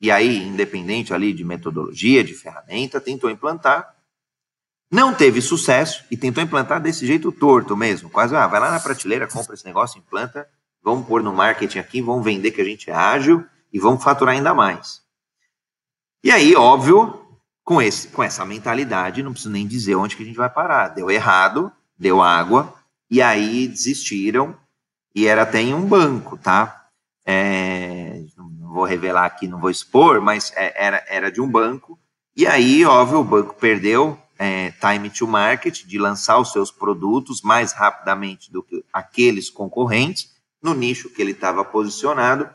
[0.00, 3.94] e aí, independente ali de metodologia, de ferramenta, tentou implantar,
[4.90, 8.80] não teve sucesso e tentou implantar desse jeito torto mesmo, quase, ah, vai lá na
[8.80, 10.46] prateleira, compra esse negócio, implanta,
[10.82, 14.34] vamos pôr no marketing aqui, vamos vender que a gente é ágil e vamos faturar
[14.34, 15.00] ainda mais.
[16.24, 17.22] E aí, óbvio,
[17.64, 20.88] com, esse, com essa mentalidade, não preciso nem dizer onde que a gente vai parar.
[20.88, 22.74] Deu errado, deu água,
[23.12, 24.56] e aí desistiram,
[25.14, 26.86] e era até em um banco, tá?
[27.26, 28.24] É,
[28.58, 31.98] vou revelar aqui, não vou expor, mas é, era, era de um banco.
[32.34, 37.42] E aí, óbvio, o banco perdeu é, time to market, de lançar os seus produtos
[37.42, 40.30] mais rapidamente do que aqueles concorrentes,
[40.62, 42.48] no nicho que ele estava posicionado.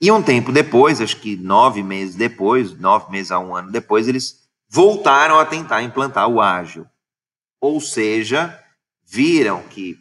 [0.00, 4.06] E um tempo depois, acho que nove meses depois, nove meses a um ano depois,
[4.06, 6.86] eles voltaram a tentar implantar o ágil.
[7.60, 8.56] Ou seja,
[9.08, 9.98] viram que,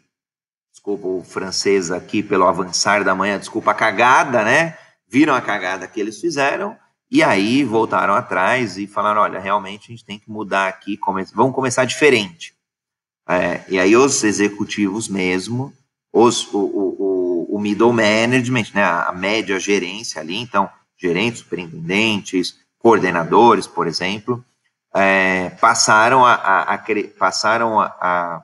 [0.71, 4.77] desculpa o francês aqui pelo avançar da manhã, desculpa a cagada, né?
[5.07, 6.77] Viram a cagada que eles fizeram
[7.09, 10.99] e aí voltaram atrás e falaram: olha, realmente a gente tem que mudar aqui,
[11.33, 12.53] vamos começar diferente.
[13.29, 15.73] É, e aí os executivos mesmo,
[16.11, 23.67] os, o, o, o middle management, né, a média gerência ali, então, gerentes, superintendentes, coordenadores,
[23.67, 24.43] por exemplo,
[24.95, 26.83] é, passaram, a, a, a
[27.17, 28.43] passaram a,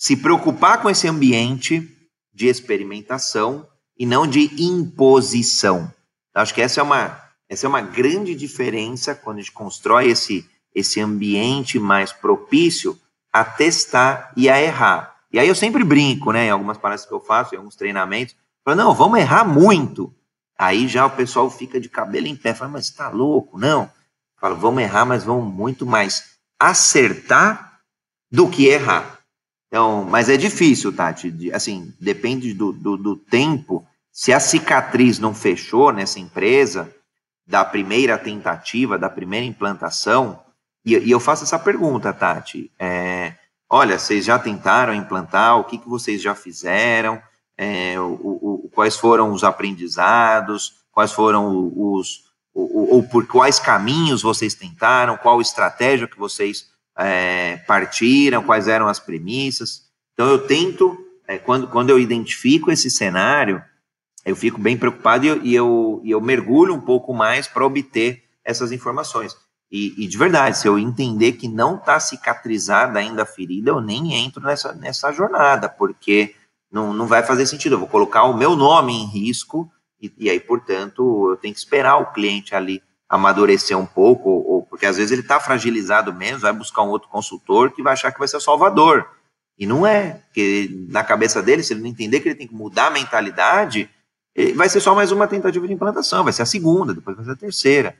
[0.00, 1.86] se preocupar com esse ambiente
[2.32, 5.92] de experimentação e não de imposição.
[6.34, 10.48] Acho que essa é uma, essa é uma grande diferença quando a gente constrói esse,
[10.74, 12.98] esse ambiente mais propício
[13.30, 15.16] a testar e a errar.
[15.30, 18.34] E aí eu sempre brinco, né, em algumas palestras que eu faço, em alguns treinamentos,
[18.64, 20.14] falo, não, vamos errar muito.
[20.58, 23.58] Aí já o pessoal fica de cabelo em pé, fala, mas está louco?
[23.58, 23.90] Não.
[24.40, 27.82] Falo, vamos errar, mas vamos muito mais acertar
[28.32, 29.19] do que errar.
[29.70, 31.32] Então, mas é difícil, Tati.
[31.52, 33.86] Assim, depende do, do, do tempo.
[34.10, 36.92] Se a cicatriz não fechou nessa empresa,
[37.46, 40.40] da primeira tentativa, da primeira implantação,
[40.84, 42.70] e, e eu faço essa pergunta, Tati.
[42.78, 43.34] É,
[43.68, 45.58] olha, vocês já tentaram implantar?
[45.58, 47.22] O que, que vocês já fizeram?
[47.56, 50.80] É, o, o, quais foram os aprendizados?
[50.90, 55.16] Quais foram os, ou, ou, por quais caminhos vocês tentaram?
[55.16, 56.69] Qual estratégia que vocês
[57.00, 58.42] é, partiram?
[58.42, 59.82] Quais eram as premissas?
[60.12, 63.62] Então, eu tento, é, quando, quando eu identifico esse cenário,
[64.24, 67.64] eu fico bem preocupado e eu, e eu, e eu mergulho um pouco mais para
[67.64, 69.34] obter essas informações.
[69.70, 73.80] E, e, de verdade, se eu entender que não está cicatrizada ainda a ferida, eu
[73.80, 76.34] nem entro nessa, nessa jornada, porque
[76.70, 77.76] não, não vai fazer sentido.
[77.76, 79.70] Eu vou colocar o meu nome em risco,
[80.02, 84.59] e, e aí, portanto, eu tenho que esperar o cliente ali amadurecer um pouco, ou,
[84.70, 88.12] porque às vezes ele está fragilizado mesmo, vai buscar um outro consultor que vai achar
[88.12, 89.06] que vai ser o salvador.
[89.58, 92.54] E não é, porque na cabeça dele, se ele não entender que ele tem que
[92.54, 93.90] mudar a mentalidade,
[94.54, 97.32] vai ser só mais uma tentativa de implantação, vai ser a segunda, depois vai ser
[97.32, 97.98] a terceira.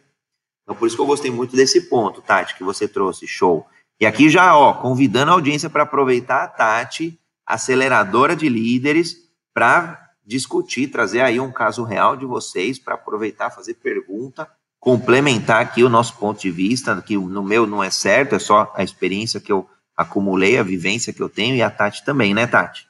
[0.63, 3.67] Então, por isso que eu gostei muito desse ponto, Tati, que você trouxe, show.
[3.99, 9.17] E aqui já, ó, convidando a audiência para aproveitar a Tati, aceleradora de líderes,
[9.53, 14.49] para discutir, trazer aí um caso real de vocês, para aproveitar, fazer pergunta,
[14.81, 18.73] complementar aqui o nosso ponto de vista, que no meu não é certo, é só
[18.75, 22.47] a experiência que eu acumulei, a vivência que eu tenho, e a Tati também, né,
[22.47, 22.89] Tati?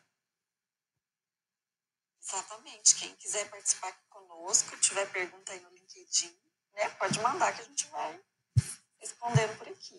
[2.22, 2.94] Exatamente.
[2.94, 6.30] Quem quiser participar conosco, tiver pergunta aí no LinkedIn,
[6.76, 8.16] né, pode mandar que a gente vai
[9.00, 9.98] respondendo por aqui.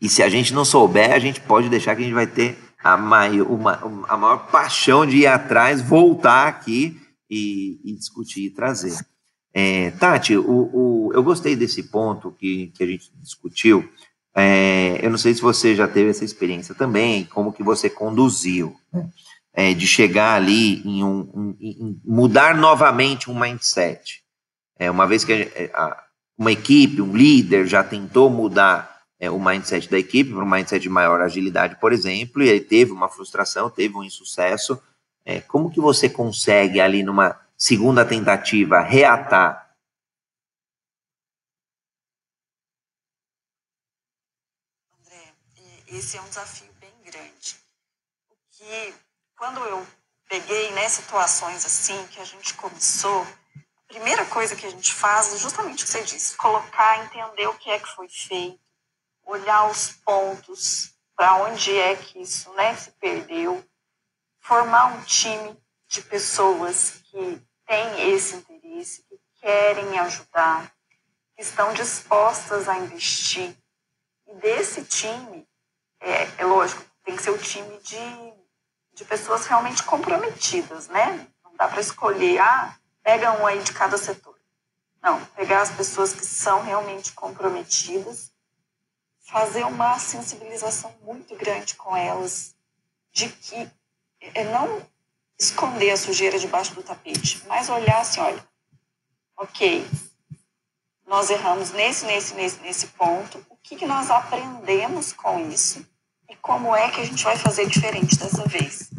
[0.00, 2.58] E se a gente não souber, a gente pode deixar que a gente vai ter
[2.82, 8.50] a maior, uma, a maior paixão de ir atrás, voltar aqui e, e discutir e
[8.50, 8.96] trazer.
[9.58, 13.88] É, Tati, o, o, eu gostei desse ponto que, que a gente discutiu.
[14.34, 18.76] É, eu não sei se você já teve essa experiência também, como que você conduziu,
[18.92, 19.08] né?
[19.54, 24.22] é, de chegar ali em, um, em mudar novamente um mindset.
[24.78, 25.32] É, uma vez que
[25.72, 26.04] a, a,
[26.36, 30.82] uma equipe, um líder já tentou mudar é, o mindset da equipe para um mindset
[30.82, 34.78] de maior agilidade, por exemplo, e ele teve uma frustração, teve um insucesso.
[35.24, 39.74] É, como que você consegue ali numa segunda tentativa reatar?
[44.98, 45.34] André,
[45.88, 47.56] esse é um desafio bem grande.
[48.30, 48.94] O que,
[49.36, 49.86] quando eu
[50.28, 53.26] peguei né, situações assim que a gente começou
[53.86, 57.54] primeira coisa que a gente faz é justamente o que você disse: colocar, entender o
[57.54, 58.60] que é que foi feito,
[59.24, 63.64] olhar os pontos, para onde é que isso né, se perdeu,
[64.40, 65.56] formar um time
[65.88, 70.72] de pessoas que têm esse interesse, que querem ajudar,
[71.34, 73.54] que estão dispostas a investir.
[74.26, 75.46] E desse time,
[76.00, 78.34] é, é lógico, tem que ser o time de,
[78.94, 81.26] de pessoas realmente comprometidas, né?
[81.44, 84.36] Não dá para escolher, ah, pega um aí de cada setor.
[85.02, 88.32] Não, pegar as pessoas que são realmente comprometidas,
[89.20, 92.56] fazer uma sensibilização muito grande com elas,
[93.12, 93.70] de que
[94.20, 94.84] é não
[95.38, 98.42] esconder a sujeira debaixo do tapete, mas olhar assim, olha,
[99.36, 99.86] ok,
[101.06, 105.86] nós erramos nesse, nesse, nesse, nesse ponto, o que, que nós aprendemos com isso
[106.28, 108.90] e como é que a gente vai fazer diferente dessa vez.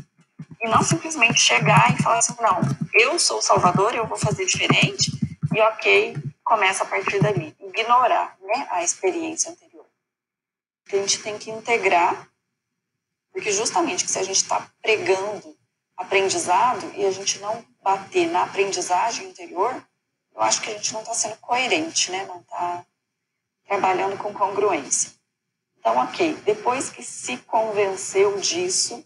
[0.61, 2.61] E não simplesmente chegar e falar assim, não,
[2.93, 5.11] eu sou o salvador, eu vou fazer diferente,
[5.53, 7.55] e ok, começa a partir dali.
[7.59, 9.85] Ignorar né, a experiência anterior.
[10.91, 12.29] A gente tem que integrar,
[13.31, 15.56] porque justamente se a gente está pregando
[15.97, 19.73] aprendizado e a gente não bater na aprendizagem anterior,
[20.33, 22.25] eu acho que a gente não está sendo coerente, né?
[22.27, 22.85] Não está
[23.65, 25.11] trabalhando com congruência.
[25.79, 29.03] Então, ok, depois que se convenceu disso,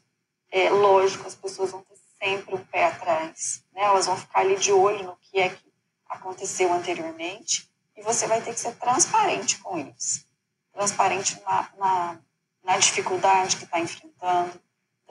[0.52, 3.84] é lógico, as pessoas vão ter sempre um pé atrás, né?
[3.84, 5.72] Elas vão ficar ali de olho no que é que
[6.10, 10.26] aconteceu anteriormente e você vai ter que ser transparente com eles.
[10.74, 12.20] Transparente na, na,
[12.64, 14.62] na dificuldade que está enfrentando,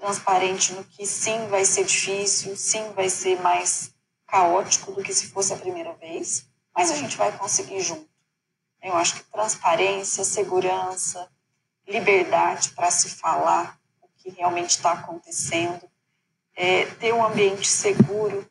[0.00, 3.94] transparente no que sim vai ser difícil, sim vai ser mais
[4.26, 8.08] caótico do que se fosse a primeira vez, mas a gente vai conseguir junto.
[8.82, 11.28] Eu acho que transparência, segurança,
[11.86, 15.88] liberdade para se falar o que realmente está acontecendo,
[16.56, 18.48] é, ter um ambiente seguro.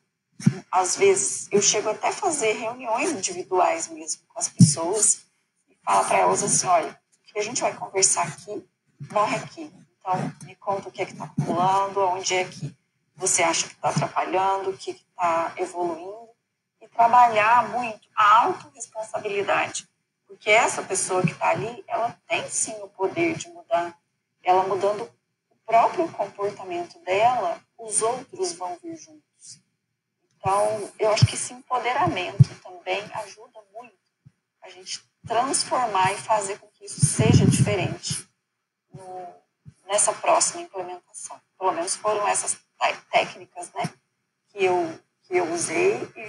[0.70, 5.22] Às vezes, eu chego até a fazer reuniões individuais mesmo com as pessoas
[5.68, 8.64] e falo para elas assim: olha, o que a gente vai conversar aqui
[9.12, 9.70] morre aqui.
[10.00, 12.74] Então, me conta o que é que está rolando, onde é que
[13.14, 16.30] você acha que está atrapalhando, o que está evoluindo,
[16.80, 19.86] e trabalhar muito a autorresponsabilidade.
[20.26, 23.94] Porque essa pessoa que está ali, ela tem sim o poder de mudar.
[24.42, 25.02] Ela mudando
[25.50, 29.60] o próprio comportamento dela, os outros vão vir juntos.
[30.38, 33.98] Então, eu acho que esse empoderamento também ajuda muito
[34.62, 38.26] a gente transformar e fazer com que isso seja diferente
[38.94, 39.28] no,
[39.90, 41.36] nessa próxima implementação.
[41.58, 42.56] Pelo menos foram essas
[43.10, 43.90] técnicas né,
[44.52, 44.90] que, eu,
[45.26, 46.28] que eu usei e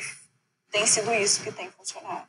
[0.71, 2.25] tem sido isso que tem funcionado.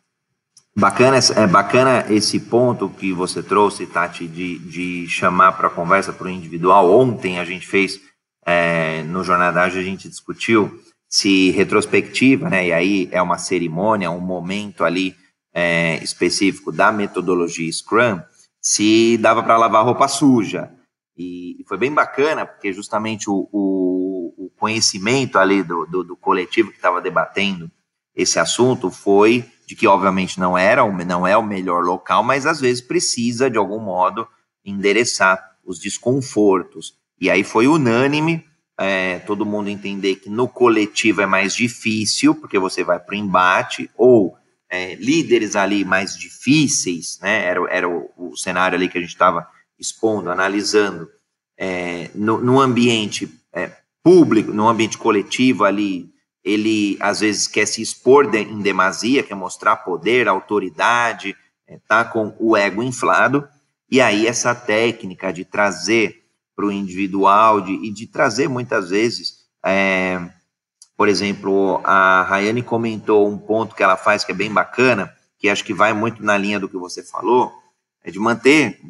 [0.77, 6.27] Bacana, é bacana esse ponto que você trouxe, Tati, de, de chamar para conversa para
[6.27, 6.91] o individual.
[6.91, 8.01] Ontem a gente fez,
[8.45, 14.19] é, no Jornadagem, a gente discutiu se retrospectiva, né, e aí é uma cerimônia, um
[14.19, 15.15] momento ali
[15.53, 18.19] é, específico da metodologia Scrum,
[18.59, 20.71] se dava para lavar roupa suja.
[21.17, 26.71] E foi bem bacana, porque justamente o, o, o conhecimento ali do, do, do coletivo
[26.71, 27.71] que estava debatendo
[28.15, 32.61] esse assunto foi de que, obviamente, não, era, não é o melhor local, mas às
[32.61, 34.27] vezes precisa, de algum modo,
[34.65, 36.95] endereçar os desconfortos.
[37.21, 38.45] E aí foi unânime
[38.79, 43.19] é, todo mundo entender que no coletivo é mais difícil, porque você vai para o
[43.19, 44.37] embate, ou
[44.69, 47.45] é, líderes ali mais difíceis, né?
[47.45, 49.47] Era, era o, o cenário ali que a gente estava
[49.79, 51.09] expondo, analisando,
[51.57, 53.71] é, no, no, ambiente é,
[54.03, 56.11] público, no ambiente coletivo ali,
[56.45, 62.05] ele às vezes quer se expor de, em demasia, quer mostrar poder, autoridade, é, tá
[62.05, 63.47] com o ego inflado,
[63.91, 66.23] e aí essa técnica de trazer
[66.57, 70.21] para o individual de, e de trazer muitas vezes, é,
[70.97, 75.49] por exemplo, a Rayane comentou um ponto que ela faz que é bem bacana, que
[75.49, 77.53] acho que vai muito na linha do que você falou,
[78.05, 78.81] é de manter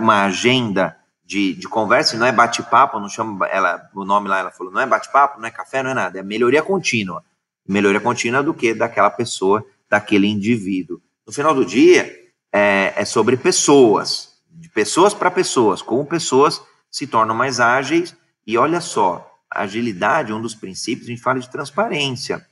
[0.00, 4.38] uma agenda de, de conversa, e não é bate-papo, não chama ela, o nome lá,
[4.38, 7.24] ela falou, não é bate-papo, não é café, não é nada, é melhoria contínua.
[7.66, 11.00] Melhoria contínua do que daquela pessoa, daquele indivíduo.
[11.26, 12.14] No final do dia,
[12.52, 18.14] é, é sobre pessoas, de pessoas para pessoas, como pessoas se tornam mais ágeis,
[18.46, 22.46] e olha só, agilidade, um dos princípios, a gente fala de transparência.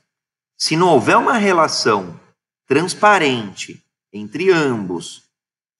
[0.57, 2.19] Se não houver uma relação
[2.67, 5.23] transparente entre ambos,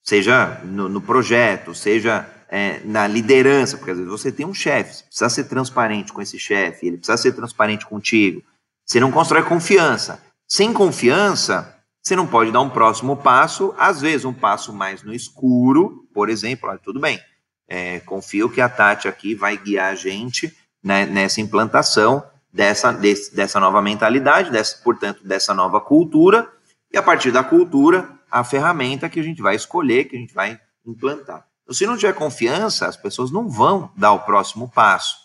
[0.04, 4.94] seja no, no projeto, seja é, na liderança, porque às vezes você tem um chefe,
[4.94, 8.44] você precisa ser transparente com esse chefe, ele precisa ser transparente contigo.
[8.86, 10.22] Você não constrói confiança.
[10.48, 15.14] Sem confiança, você não pode dar um próximo passo, às vezes um passo mais no
[15.14, 17.20] escuro, por exemplo, olha, tudo bem,
[17.68, 23.34] é, confio que a Tati aqui vai guiar a gente né, nessa implantação dessa, desse,
[23.36, 26.48] dessa nova mentalidade, dessa, portanto, dessa nova cultura,
[26.92, 30.34] e a partir da cultura, a ferramenta que a gente vai escolher, que a gente
[30.34, 31.48] vai implantar.
[31.62, 35.16] Então, se não tiver confiança, as pessoas não vão dar o próximo passo.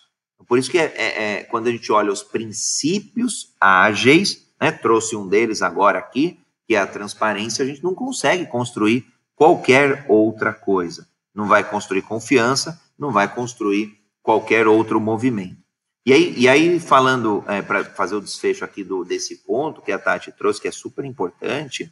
[0.47, 5.17] Por isso que é, é, é, quando a gente olha os princípios ágeis, né, trouxe
[5.17, 10.53] um deles agora aqui, que é a transparência, a gente não consegue construir qualquer outra
[10.53, 11.09] coisa.
[11.35, 15.57] Não vai construir confiança, não vai construir qualquer outro movimento.
[16.05, 19.93] E aí, e aí falando, é, para fazer o desfecho aqui do, desse ponto que
[19.93, 21.91] a Tati trouxe, que é super importante,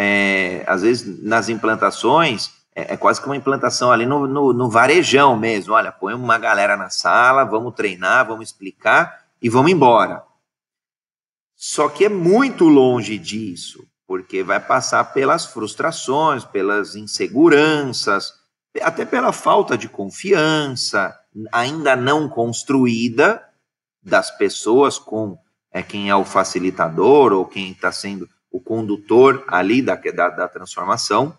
[0.00, 4.70] é, às vezes nas implantações, é, é, quase que uma implantação ali no, no, no,
[4.70, 5.74] varejão mesmo.
[5.74, 10.22] Olha, põe uma galera na sala, vamos treinar, vamos explicar e vamos embora.
[11.56, 18.34] Só que é muito longe disso, porque vai passar pelas frustrações, pelas inseguranças,
[18.80, 21.12] até pela falta de confiança
[21.50, 23.44] ainda não construída
[24.00, 25.36] das pessoas com
[25.72, 30.48] é, quem é o facilitador ou quem está sendo o condutor ali da, da, da
[30.48, 31.36] transformação,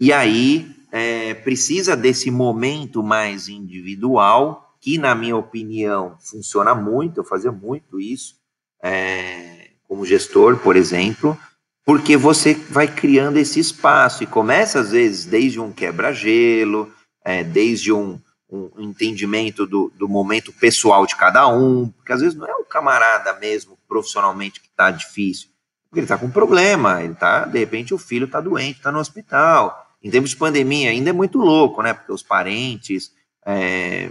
[0.00, 7.24] e aí é, precisa desse momento mais individual que, na minha opinião, funciona muito, eu
[7.24, 8.36] fazia muito isso,
[8.82, 11.38] é, como gestor, por exemplo,
[11.84, 16.92] porque você vai criando esse espaço e começa, às vezes, desde um quebra-gelo,
[17.24, 22.36] é, desde um, um entendimento do, do, momento pessoal de cada um, porque às vezes
[22.36, 25.48] não é o camarada mesmo, profissionalmente, que está difícil,
[25.94, 28.98] porque ele está com problema, ele tá, de repente o filho está doente, está no
[28.98, 29.88] hospital.
[30.02, 31.94] Em tempos de pandemia ainda é muito louco, né?
[31.94, 33.12] Porque os parentes,
[33.46, 34.10] é,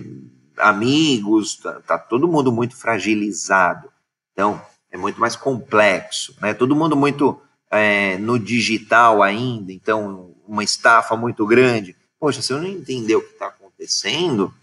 [0.58, 3.92] amigos, tá, tá, todo mundo muito fragilizado.
[4.32, 6.54] Então, é muito mais complexo, né?
[6.54, 7.38] Todo mundo muito
[7.70, 11.98] é, no digital ainda, então, uma estafa muito grande.
[12.18, 14.54] Poxa, se eu não entender o que está acontecendo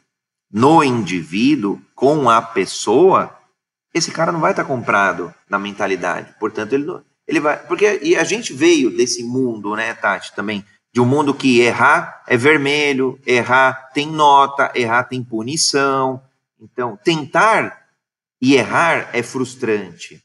[0.51, 3.39] no indivíduo, com a pessoa,
[3.93, 6.35] esse cara não vai estar tá comprado na mentalidade.
[6.39, 6.87] Portanto, ele,
[7.31, 7.57] ele vai.
[7.57, 12.25] Porque e a gente veio desse mundo, né, Tati, também, de um mundo que errar
[12.27, 16.21] é vermelho, errar tem nota, errar tem punição.
[16.61, 17.87] Então, tentar
[18.43, 20.21] e errar é frustrante.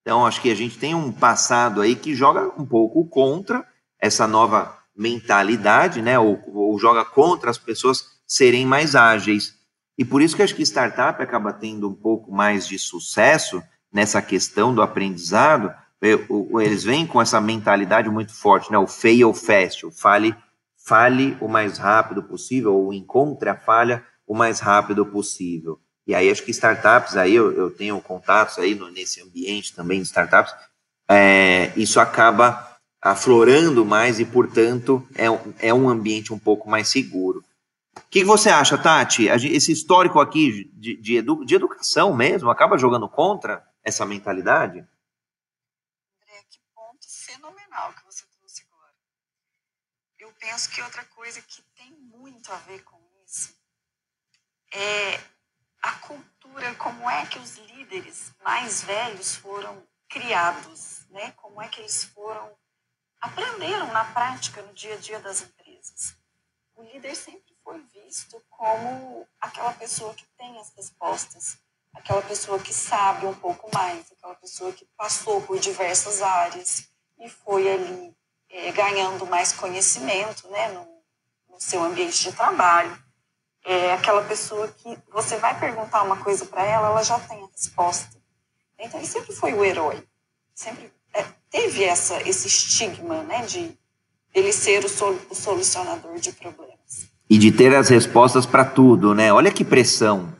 [0.00, 3.66] Então, acho que a gente tem um passado aí que joga um pouco contra
[4.00, 6.18] essa nova mentalidade, né?
[6.18, 9.54] Ou, ou joga contra as pessoas serem mais ágeis.
[9.98, 14.22] E por isso que acho que startup acaba tendo um pouco mais de sucesso nessa
[14.22, 15.74] questão do aprendizado.
[16.00, 18.78] Eles vêm com essa mentalidade muito forte, né?
[18.78, 20.34] O fail fast, o fale,
[20.76, 25.80] fale o mais rápido possível, ou encontre a falha o mais rápido possível.
[26.06, 30.00] E aí acho que startups, aí eu, eu tenho contatos aí no, nesse ambiente também
[30.00, 30.54] de startups,
[31.08, 35.26] é, isso acaba aflorando mais e, portanto, é,
[35.68, 37.44] é um ambiente um pouco mais seguro.
[37.96, 39.26] O que, que você acha, Tati?
[39.26, 44.78] Esse histórico aqui de, de, edu, de educação mesmo acaba jogando contra essa mentalidade?
[44.78, 48.92] André, que ponto fenomenal que você trouxe agora.
[50.18, 53.52] Eu penso que outra coisa que tem muito a ver com isso
[54.72, 55.20] é
[55.82, 61.32] a cultura, como é que os líderes mais velhos foram criados, né?
[61.32, 62.56] Como é que eles foram
[63.20, 66.16] aprenderam na prática, no dia a dia das empresas.
[66.76, 71.58] O líder sempre foi visto como aquela pessoa que tem as respostas,
[71.92, 76.88] aquela pessoa que sabe um pouco mais, aquela pessoa que passou por diversas áreas
[77.18, 78.15] e foi ali
[78.50, 80.86] é, ganhando mais conhecimento né, no,
[81.50, 82.96] no seu ambiente de trabalho.
[83.64, 87.48] É aquela pessoa que você vai perguntar uma coisa para ela, ela já tem a
[87.48, 88.16] resposta.
[88.78, 90.06] Então ele sempre foi o herói,
[90.54, 93.76] sempre é, teve essa, esse estigma né, de
[94.34, 97.08] ele ser o, sol, o solucionador de problemas.
[97.28, 99.32] E de ter as respostas para tudo, né?
[99.32, 100.32] Olha que pressão.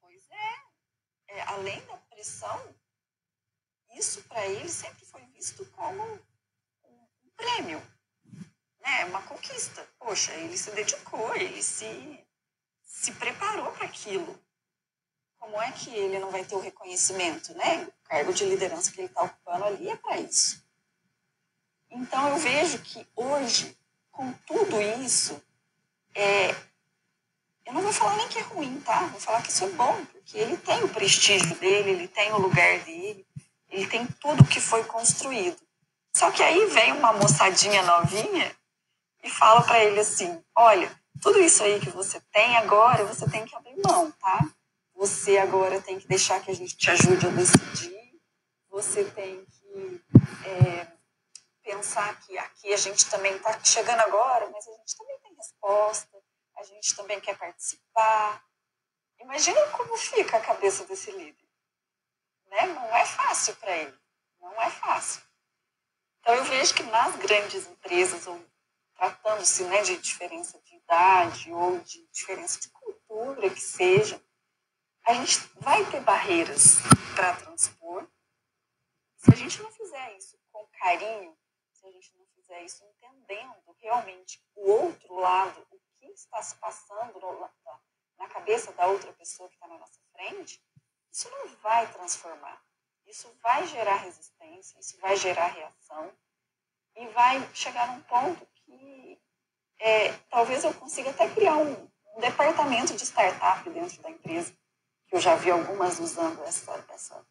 [0.00, 1.38] Pois é.
[1.38, 2.60] é além da pressão,
[3.98, 6.18] isso para ele sempre foi visto como um,
[7.40, 7.82] um prêmio,
[8.80, 9.04] né?
[9.06, 9.86] uma conquista.
[9.98, 12.20] Poxa, ele se dedicou, ele se,
[12.82, 14.38] se preparou para aquilo
[15.38, 17.84] como é que ele não vai ter o reconhecimento, né?
[17.84, 20.64] O cargo de liderança que ele está ocupando ali é para isso.
[21.90, 23.78] Então eu vejo que hoje,
[24.10, 25.40] com tudo isso,
[26.14, 26.50] é,
[27.64, 29.06] eu não vou falar nem que é ruim, tá?
[29.06, 32.38] Vou falar que isso é bom, porque ele tem o prestígio dele, ele tem o
[32.38, 33.24] lugar dele,
[33.70, 35.65] ele tem tudo que foi construído.
[36.16, 38.56] Só que aí vem uma moçadinha novinha
[39.22, 40.90] e fala para ele assim: olha,
[41.20, 44.38] tudo isso aí que você tem agora, você tem que abrir mão, tá?
[44.94, 48.18] Você agora tem que deixar que a gente te ajude a decidir.
[48.70, 50.02] Você tem que
[50.46, 50.86] é,
[51.62, 56.16] pensar que aqui a gente também está chegando agora, mas a gente também tem resposta,
[56.56, 58.42] a gente também quer participar.
[59.20, 61.46] Imagina como fica a cabeça desse líder.
[62.46, 62.68] Né?
[62.68, 63.94] Não é fácil para ele.
[64.40, 65.25] Não é fácil.
[66.26, 68.44] Então eu vejo que nas grandes empresas, ou
[68.96, 74.20] tratando-se né, de diferença de idade ou de diferença de cultura que seja,
[75.04, 76.78] a gente vai ter barreiras
[77.14, 78.08] para transpor.
[79.18, 81.38] Se a gente não fizer isso com carinho,
[81.72, 86.56] se a gente não fizer isso entendendo realmente o outro lado, o que está se
[86.56, 87.20] passando
[88.18, 90.60] na cabeça da outra pessoa que está na nossa frente,
[91.08, 92.65] isso não vai transformar.
[93.06, 96.12] Isso vai gerar resistência, isso vai gerar reação
[96.96, 99.20] e vai chegar num ponto que
[99.78, 104.52] é, talvez eu consiga até criar um, um departamento de startup dentro da empresa
[105.06, 107.24] que eu já vi algumas usando essa, essa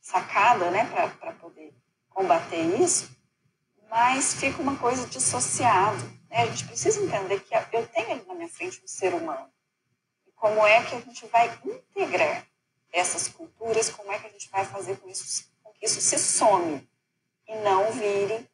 [0.00, 0.84] sacada né,
[1.18, 1.74] para poder
[2.10, 3.10] combater isso,
[3.88, 6.02] mas fica uma coisa dissociada.
[6.28, 6.42] Né?
[6.42, 9.50] A gente precisa entender que eu tenho ali na minha frente um ser humano.
[10.26, 12.46] E como é que a gente vai integrar
[12.92, 16.18] essas culturas, como é que a gente vai fazer com, isso, com que isso se
[16.18, 16.86] some
[17.48, 18.48] e não vire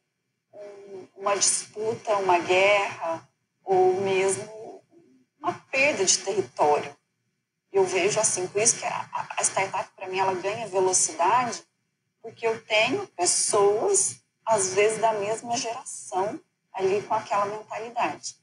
[0.52, 3.28] um, uma disputa, uma guerra
[3.64, 4.82] ou mesmo
[5.40, 6.96] uma perda de território
[7.72, 11.62] eu vejo assim, por isso que a, a startup, para mim, ela ganha velocidade,
[12.22, 16.40] porque eu tenho pessoas, às vezes, da mesma geração,
[16.72, 18.36] ali com aquela mentalidade.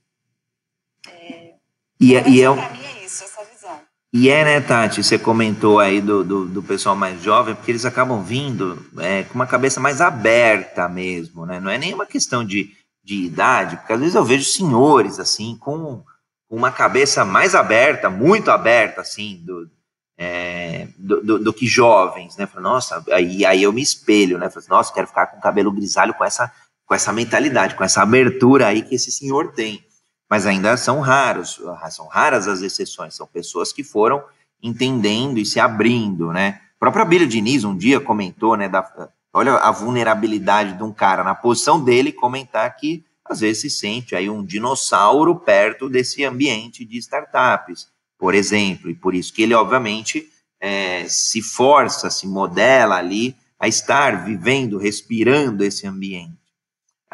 [1.08, 1.56] É,
[2.00, 3.85] e, é, e é, para mim é isso, essa visão.
[4.18, 7.84] E é, né, Tati, você comentou aí do, do, do pessoal mais jovem, porque eles
[7.84, 11.60] acabam vindo é, com uma cabeça mais aberta mesmo, né?
[11.60, 12.72] Não é nenhuma questão de,
[13.04, 16.02] de idade, porque às vezes eu vejo senhores, assim, com
[16.50, 19.70] uma cabeça mais aberta, muito aberta, assim, do,
[20.18, 22.46] é, do, do, do, que jovens, né?
[22.46, 24.50] Falo, nossa, aí, aí eu me espelho, né?
[24.50, 26.50] Falo, nossa, quero ficar com cabelo grisalho com essa,
[26.86, 29.84] com essa mentalidade, com essa abertura aí que esse senhor tem.
[30.30, 31.62] Mas ainda são raros,
[31.92, 34.24] são raras as exceções, são pessoas que foram
[34.62, 36.62] entendendo e se abrindo, né?
[36.76, 41.24] A própria Bíblia Diniz um dia comentou, né, da, olha a vulnerabilidade de um cara
[41.24, 46.86] na posição dele comentar que às vezes se sente aí um dinossauro perto desse ambiente
[46.86, 52.96] de startups, por exemplo, e por isso que ele, obviamente, é, se força, se modela
[52.96, 56.45] ali a estar vivendo, respirando esse ambiente.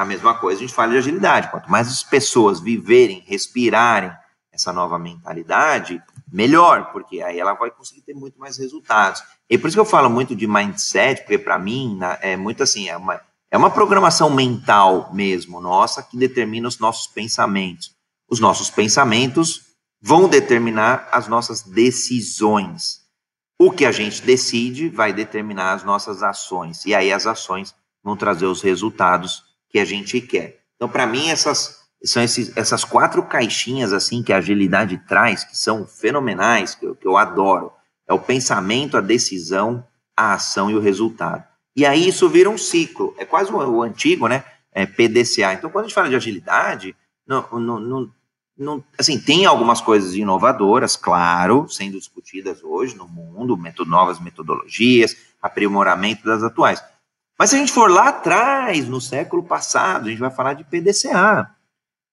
[0.01, 1.51] A mesma coisa a gente fala de agilidade.
[1.51, 4.11] Quanto mais as pessoas viverem, respirarem
[4.51, 9.21] essa nova mentalidade, melhor, porque aí ela vai conseguir ter muito mais resultados.
[9.47, 12.89] E por isso que eu falo muito de mindset, porque para mim é muito assim,
[12.89, 13.21] é uma,
[13.51, 17.95] é uma programação mental mesmo nossa que determina os nossos pensamentos.
[18.27, 19.61] Os nossos pensamentos
[20.01, 23.01] vão determinar as nossas decisões.
[23.59, 26.85] O que a gente decide vai determinar as nossas ações.
[26.87, 30.59] E aí as ações vão trazer os resultados que a gente quer.
[30.75, 35.55] Então, para mim, essas são esses, essas quatro caixinhas assim que a agilidade traz, que
[35.55, 37.71] são fenomenais, que eu, que eu adoro.
[38.07, 39.85] É o pensamento, a decisão,
[40.17, 41.43] a ação e o resultado.
[41.75, 43.15] E aí isso vira um ciclo.
[43.17, 44.43] É quase o, o antigo, né?
[44.73, 45.53] É, PDCA.
[45.53, 46.95] Então, quando a gente fala de agilidade,
[47.27, 48.11] não, não, não,
[48.57, 55.15] não, assim, tem algumas coisas inovadoras, claro, sendo discutidas hoje no mundo, metod novas metodologias,
[55.41, 56.83] aprimoramento das atuais.
[57.41, 60.63] Mas se a gente for lá atrás, no século passado, a gente vai falar de
[60.63, 61.49] PDCA.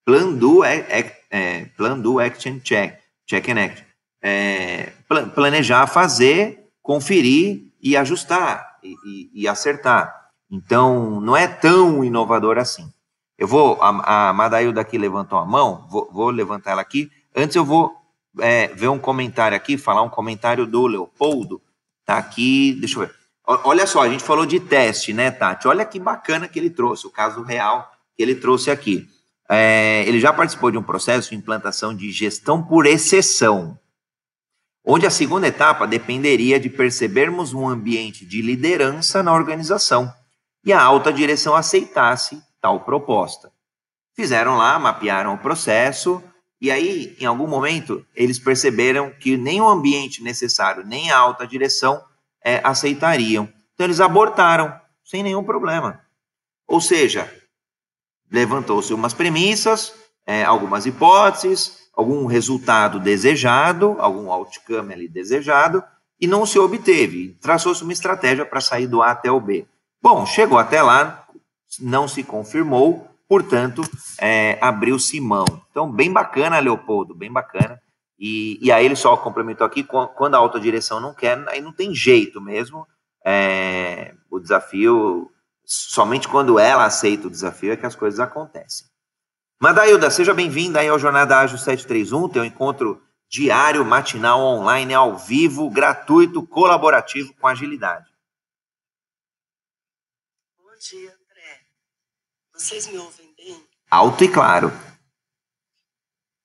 [0.02, 3.86] Plan do, é, é, plan do Action Check, Check and Act.
[4.22, 4.90] É,
[5.34, 10.30] planejar, fazer, conferir e ajustar e, e, acertar.
[10.50, 12.90] Então, não é tão inovador assim.
[13.36, 17.12] Eu vou, a, a Madailda aqui levantou a mão, vou, vou levantar ela aqui.
[17.36, 17.94] Antes eu vou
[18.40, 21.60] é, ver um comentário aqui, falar um comentário do Leopoldo.
[22.06, 23.17] Tá aqui, deixa eu ver.
[23.50, 25.66] Olha só, a gente falou de teste, né, Tati?
[25.66, 29.08] Olha que bacana que ele trouxe, o caso real que ele trouxe aqui.
[29.48, 33.78] É, ele já participou de um processo de implantação de gestão por exceção
[34.90, 40.10] onde a segunda etapa dependeria de percebermos um ambiente de liderança na organização
[40.64, 43.52] e a alta direção aceitasse tal proposta.
[44.16, 46.22] Fizeram lá, mapearam o processo,
[46.58, 51.46] e aí, em algum momento, eles perceberam que nem o ambiente necessário, nem a alta
[51.46, 52.02] direção
[52.48, 53.46] é, aceitariam.
[53.74, 54.74] Então, eles abortaram,
[55.04, 56.00] sem nenhum problema.
[56.66, 57.30] Ou seja,
[58.30, 59.92] levantou-se umas premissas,
[60.26, 65.84] é, algumas hipóteses, algum resultado desejado, algum outcome ali desejado,
[66.18, 67.36] e não se obteve.
[67.40, 69.66] Traçou-se uma estratégia para sair do A até o B.
[70.00, 71.26] Bom, chegou até lá,
[71.80, 73.82] não se confirmou, portanto,
[74.18, 75.44] é, abriu-se mão.
[75.70, 77.78] Então, bem bacana, Leopoldo, bem bacana.
[78.18, 81.94] E, e aí ele só complementou aqui, quando a autodireção não quer, aí não tem
[81.94, 82.86] jeito mesmo.
[83.24, 85.30] É, o desafio,
[85.64, 88.88] somente quando ela aceita o desafio é que as coisas acontecem.
[89.60, 95.70] Madailda, seja bem-vinda aí ao Jornada Ágil 731, teu encontro diário, matinal, online, ao vivo,
[95.70, 98.08] gratuito, colaborativo com agilidade.
[100.56, 101.66] Bom dia, André.
[102.54, 103.68] Vocês me ouvem bem?
[103.90, 104.70] Alto e claro.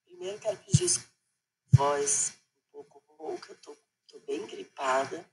[0.05, 1.12] Primeiro quero pedir
[1.73, 2.33] voz
[2.73, 3.75] um pouco rouca, eu tô,
[4.07, 5.25] tô bem gripada.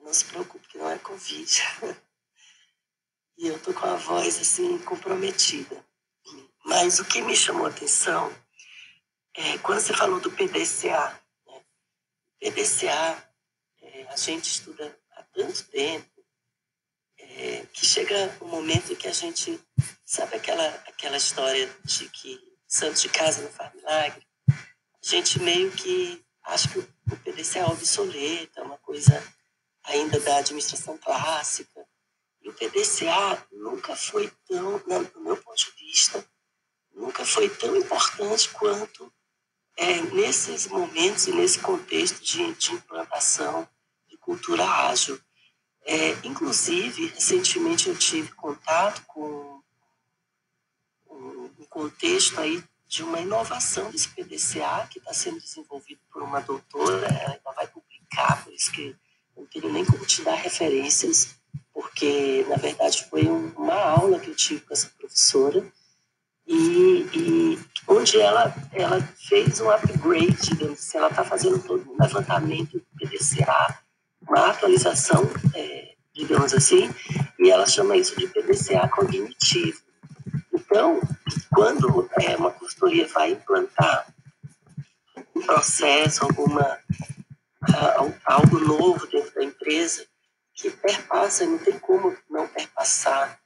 [0.00, 1.62] Não se preocupe que não é Covid.
[3.38, 5.84] e eu tô com a voz assim comprometida.
[6.64, 8.30] Mas o que me chamou a atenção
[9.34, 11.20] é quando você falou do PDCA.
[11.46, 11.64] Né?
[12.38, 13.34] PDCA,
[13.80, 16.24] é, a gente estuda há tanto tempo
[17.18, 19.60] é, que chega um momento que a gente.
[20.04, 24.24] Sabe aquela, aquela história de que santo de casa não faz milagre?
[25.06, 29.22] Gente meio que acha que o PDCA é obsoleto, é uma coisa
[29.82, 31.86] ainda da administração clássica.
[32.40, 36.26] E o PDCA nunca foi tão, no meu ponto de vista,
[36.94, 39.12] nunca foi tão importante quanto
[39.76, 43.68] é, nesses momentos e nesse contexto de, de implantação
[44.08, 45.20] de cultura ágil.
[45.82, 49.62] É, inclusive, recentemente eu tive contato com
[51.10, 57.06] um contexto aí de uma inovação desse PDCA que está sendo desenvolvido por uma doutora,
[57.06, 58.94] ela ainda vai publicar, por isso que
[59.36, 61.36] não tenho nem como te dar referências,
[61.72, 65.64] porque, na verdade, foi uma aula que eu tive com essa professora,
[66.46, 67.58] e, e
[67.88, 72.86] onde ela, ela fez um upgrade, digamos assim, ela está fazendo todo um levantamento do
[72.98, 73.78] PDCA,
[74.20, 75.22] uma atualização,
[75.54, 76.90] é, digamos assim,
[77.38, 79.80] e ela chama isso de PDCA cognitivo.
[80.74, 81.00] Então,
[81.54, 84.12] quando é, uma consultoria vai implantar
[85.32, 86.80] um processo, alguma,
[87.62, 90.04] uh, algo novo dentro da empresa,
[90.52, 93.38] que perpassa, não tem como não perpassar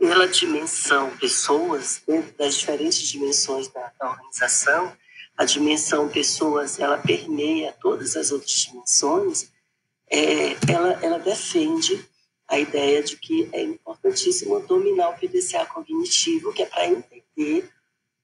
[0.00, 4.92] pela dimensão pessoas, dentro das diferentes dimensões da, da organização,
[5.36, 9.48] a dimensão pessoas, ela permeia todas as outras dimensões,
[10.10, 12.04] é, ela, ela defende
[12.48, 17.70] a ideia de que é importantíssimo dominar o PDCA cognitivo, que é para entender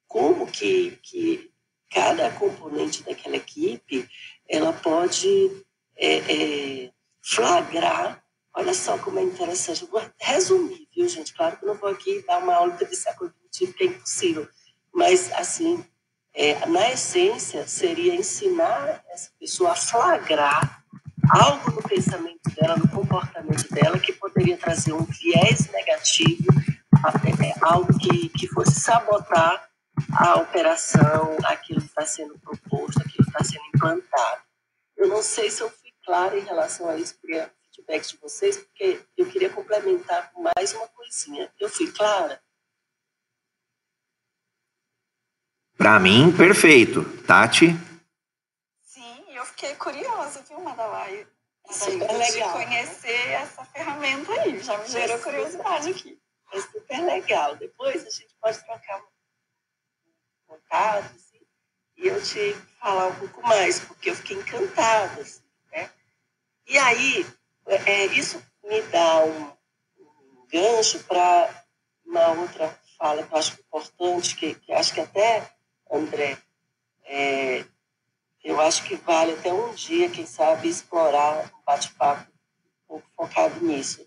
[0.07, 1.51] como que, que
[1.91, 4.09] cada componente daquela equipe
[4.49, 5.65] ela pode
[5.97, 6.93] é, é,
[7.23, 8.23] flagrar.
[8.53, 9.87] Olha só como é interessante.
[9.87, 11.33] Vou resumir, viu, gente?
[11.33, 14.49] Claro que eu não vou aqui dar uma aula de PDCA cognitivo, que é impossível.
[14.93, 15.85] Mas, assim,
[16.35, 20.80] é, na essência, seria ensinar essa pessoa a flagrar
[21.31, 26.45] algo no pensamento dela, no comportamento dela, que poderia trazer um viés negativo,
[27.43, 29.69] é, algo que, que fosse sabotar
[30.13, 34.43] a operação, aquilo que está sendo proposto, aquilo que está sendo implantado.
[34.97, 38.57] Eu não sei se eu fui clara em relação a isso, queria feedback de vocês,
[38.57, 41.51] porque eu queria complementar com mais uma coisinha.
[41.59, 42.41] Eu fui clara?
[45.77, 47.05] Para mim, perfeito.
[47.27, 47.90] Tati?
[49.61, 51.27] Fiquei curiosa, viu, Madalai?
[51.71, 52.59] Super legal.
[52.59, 56.19] De conhecer essa ferramenta aí, já me gerou curiosidade aqui.
[56.53, 57.57] É super legal.
[57.57, 59.05] Depois a gente pode trocar um
[60.47, 61.41] contato, assim,
[61.99, 65.91] e eu te falar um pouco mais, porque eu fiquei encantada, assim, né?
[66.67, 67.27] E aí,
[67.67, 69.53] é, isso me dá um,
[69.99, 71.65] um gancho para
[72.05, 75.53] uma outra fala que eu acho importante, que, que acho que até,
[75.91, 76.39] André,
[77.05, 77.65] é,
[78.43, 83.65] eu acho que vale até um dia, quem sabe, explorar um bate-papo um pouco focado
[83.65, 84.07] nisso,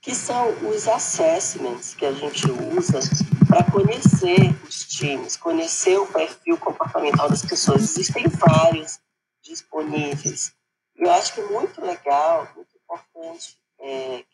[0.00, 3.00] que são os assessments que a gente usa
[3.48, 7.82] para conhecer os times, conhecer o perfil comportamental das pessoas.
[7.82, 8.98] Existem vários
[9.42, 10.52] disponíveis.
[10.96, 14.24] Eu acho que é muito legal, muito importante, é,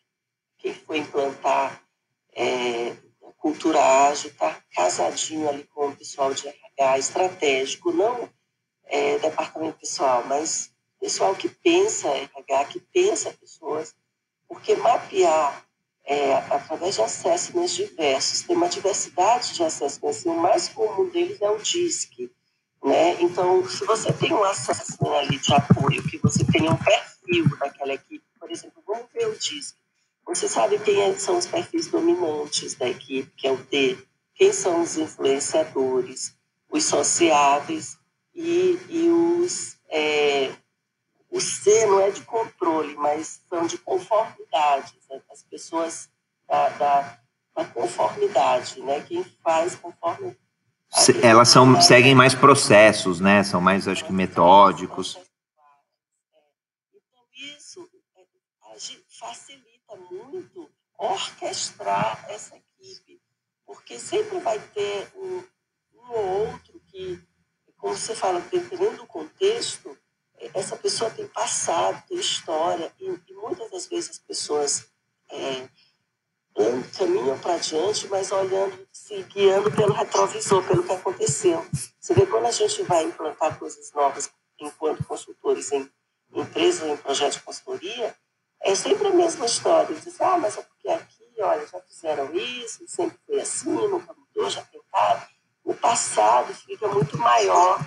[0.57, 1.81] quem for implantar
[2.33, 2.95] é,
[3.41, 8.29] cultura ágil, estar tá casadinho ali com o pessoal de RH estratégico, não
[8.91, 10.69] é, departamento pessoal, mas
[10.99, 13.95] pessoal que pensa RH, que pensa pessoas,
[14.47, 15.65] porque mapear
[16.03, 21.41] é, através de assessments diversos, tem uma diversidade de assessments, e o mais comum deles
[21.41, 22.29] é o DISC.
[22.83, 23.21] Né?
[23.21, 27.93] Então, se você tem um assessment ali de apoio, que você tem um perfil daquela
[27.93, 29.75] equipe, por exemplo, vamos ver o DISC.
[30.25, 33.97] Você sabe quem é, são os perfis dominantes da equipe, que é o D,
[34.35, 36.35] quem são os influenciadores,
[36.69, 37.97] os sociáveis,
[38.41, 40.51] e, e os, é,
[41.29, 44.93] o C não é de controle, mas são de conformidade.
[45.09, 45.21] Né?
[45.31, 46.09] As pessoas
[46.47, 47.19] da, da,
[47.55, 49.01] da, conformidade, né?
[49.01, 50.35] Quem faz conforme.
[51.21, 53.43] Elas são, seguem mais processos, né?
[53.43, 55.17] São mais, acho que, metódicos.
[56.93, 57.87] Então, isso
[59.19, 63.21] facilita muito orquestrar essa equipe,
[63.65, 65.43] porque sempre vai ter um,
[65.93, 67.23] um ou outro que
[67.81, 69.97] como você fala, dependendo do contexto,
[70.37, 74.85] é, essa pessoa tem passado, tem história, e, e muitas das vezes as pessoas
[75.31, 75.67] é,
[76.95, 81.65] caminham para diante, mas olhando, se guiando pelo retrovisor, pelo que aconteceu.
[81.99, 84.29] Você vê quando a gente vai implantar coisas novas
[84.59, 85.89] enquanto consultores em
[86.33, 88.15] empresas ou em projetos de consultoria,
[88.61, 89.95] é sempre a mesma história.
[89.95, 94.49] Diz, ah, mas é porque aqui, olha, já fizeram isso, sempre foi assim, nunca mudou,
[94.51, 95.25] já tentaram
[95.71, 97.79] o passado fica muito maior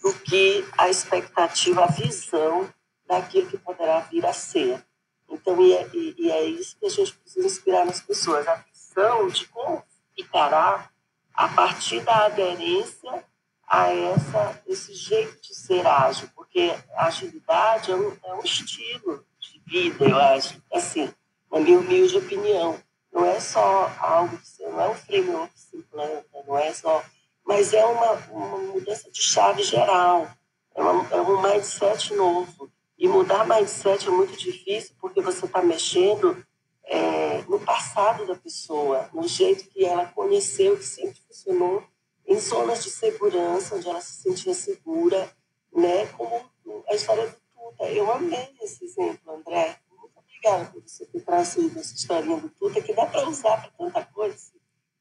[0.00, 2.72] do que a expectativa, a visão
[3.04, 4.80] daquilo que poderá vir a ser.
[5.28, 9.26] Então, e é, e é isso que a gente precisa inspirar nas pessoas, a visão
[9.28, 9.82] de como
[10.14, 10.88] ficará
[11.34, 13.24] a partir da aderência
[13.66, 19.26] a essa, esse jeito de ser ágil, porque a agilidade é um, é um estilo
[19.40, 21.12] de vida, eu acho, assim,
[21.50, 22.80] na minha humilde opinião.
[23.12, 26.72] Não é só algo que você, não é um framework que se implanta, não é
[26.72, 27.02] só
[27.46, 30.28] mas é uma, uma mudança de chave geral,
[30.74, 32.70] é, uma, é um mindset novo.
[32.98, 36.44] E mudar mindset é muito difícil porque você está mexendo
[36.84, 41.84] é, no passado da pessoa, no jeito que ela conheceu, que sempre funcionou,
[42.26, 45.30] em zonas de segurança, onde ela se sentia segura,
[45.72, 46.06] né?
[46.06, 46.50] Como
[46.88, 47.84] a história do Tuta.
[47.90, 49.78] Eu amei esse exemplo, André.
[49.90, 53.70] Muito obrigada por você ter trazido essa historinha do Tuta, que dá para usar para
[53.70, 54.36] tanta coisa,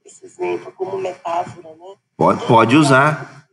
[0.03, 1.97] esse exemplo, como metáfora, né?
[2.17, 3.45] Pode, pode usar.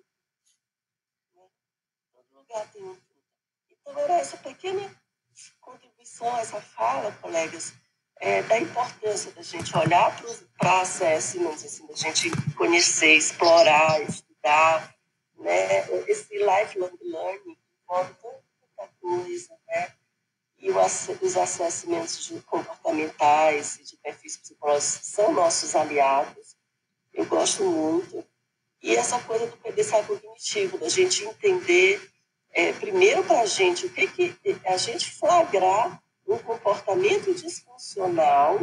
[3.70, 4.88] Então, essa pequena
[5.60, 7.74] contribuição, essa fala, colegas,
[8.20, 10.16] é, da importância da gente olhar
[10.56, 14.94] para acesso, assim, da gente conhecer, explorar, estudar,
[15.38, 15.88] né?
[16.08, 19.92] Esse lifelong learning envolve tanta coisa, né?
[20.58, 26.56] E os assessmentos comportamentais e de perfis psicológicos são nossos aliados.
[27.12, 28.24] Eu gosto muito.
[28.82, 32.00] E essa coisa do PDCA cognitivo, da gente entender,
[32.50, 38.58] é, primeiro para a gente, o que, que a gente flagrar um comportamento disfuncional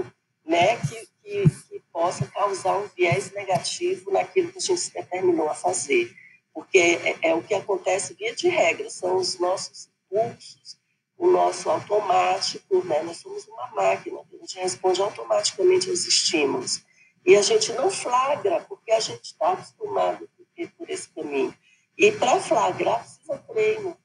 [0.45, 5.49] né, que, que, que, possa causar um viés negativo naquilo que a gente se determinou
[5.49, 6.11] a fazer.
[6.53, 10.77] Porque é, é o que acontece via de regra, são os nossos impulsos,
[11.17, 13.03] o nosso automático, né?
[13.03, 16.81] nós somos uma máquina, a gente responde automaticamente aos estímulos.
[17.29, 20.27] E a gente não flagra, porque a gente está acostumado
[20.75, 21.55] por esse caminho.
[21.95, 23.95] E para flagrar, precisa treino.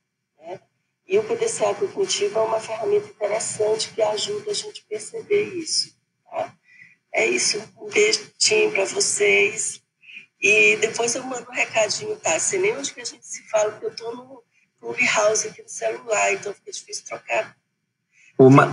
[1.06, 5.98] E o PDCA cognitivo é uma ferramenta interessante que ajuda a gente a perceber isso.
[6.30, 6.54] Tá?
[7.10, 7.56] É isso.
[7.78, 9.80] Um beijinho para vocês.
[10.38, 12.38] E depois eu mando um recadinho, tá?
[12.38, 14.44] Sei nem onde que a gente se fala, porque eu estou no
[14.78, 17.56] Clubhouse aqui no celular, então fica difícil trocar.
[18.36, 18.68] Uma,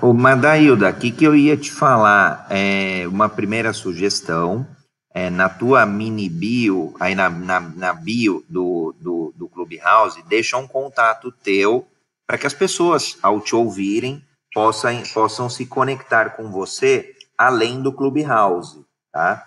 [0.00, 4.66] uma Dailda, aqui que eu ia te falar, é uma primeira sugestão
[5.12, 10.56] é, na tua mini bio, aí na, na, na bio do, do, do Clubhouse, deixa
[10.56, 11.86] um contato teu
[12.26, 14.22] para que as pessoas, ao te ouvirem,
[14.52, 19.46] possam, possam se conectar com você além do Clubhouse, tá?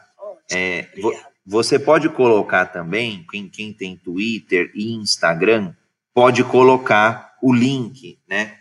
[0.52, 0.88] É,
[1.46, 5.74] você pode colocar também, quem, quem tem Twitter e Instagram,
[6.14, 8.57] pode colocar o link, né,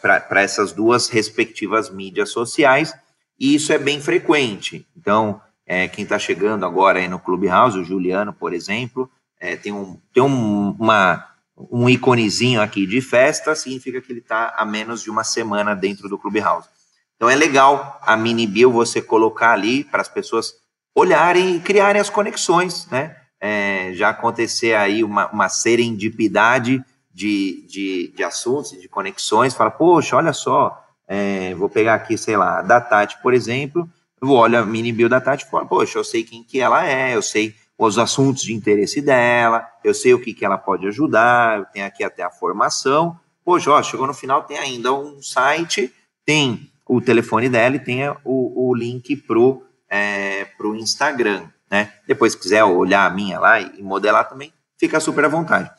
[0.00, 2.94] para essas duas respectivas mídias sociais,
[3.38, 4.86] e isso é bem frequente.
[4.96, 9.10] Então, é, quem está chegando agora aí no Clubhouse, o Juliano, por exemplo,
[9.40, 11.26] é, tem, um, tem um, uma,
[11.70, 16.08] um iconezinho aqui de festa, significa que ele está há menos de uma semana dentro
[16.08, 16.68] do Clubhouse.
[17.16, 20.54] Então é legal a mini bio você colocar ali para as pessoas
[20.94, 23.16] olharem e criarem as conexões, né?
[23.38, 26.82] É, já acontecer aí uma, uma serendipidade
[27.16, 32.36] de, de, de assuntos, de conexões, fala, poxa, olha só, é, vou pegar aqui, sei
[32.36, 33.88] lá, da Tati, por exemplo,
[34.20, 36.86] eu olho a mini bio da Tati e falo, poxa, eu sei quem que ela
[36.86, 40.86] é, eu sei os assuntos de interesse dela, eu sei o que, que ela pode
[40.88, 43.18] ajudar, eu tenho aqui até a formação.
[43.42, 45.90] Poxa, ó, chegou no final, tem ainda um site,
[46.22, 51.94] tem o telefone dela e tem o, o link pro, é, pro Instagram, né?
[52.06, 55.70] Depois, se quiser olhar a minha lá e modelar também, fica super à vontade.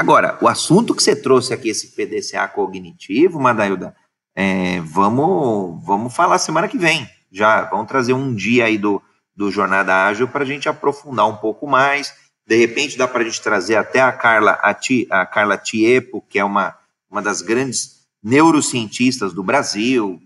[0.00, 3.94] Agora, o assunto que você trouxe aqui, esse PDCA cognitivo, Madailda,
[4.34, 9.00] é, vamos, vamos falar semana que vem já vamos trazer um dia aí do,
[9.36, 12.12] do Jornada Ágil para a gente aprofundar um pouco mais.
[12.46, 16.24] De repente dá para a gente trazer até a Carla, a, Ti, a Carla Tiepo,
[16.28, 16.76] que é uma,
[17.08, 20.20] uma das grandes neurocientistas do Brasil,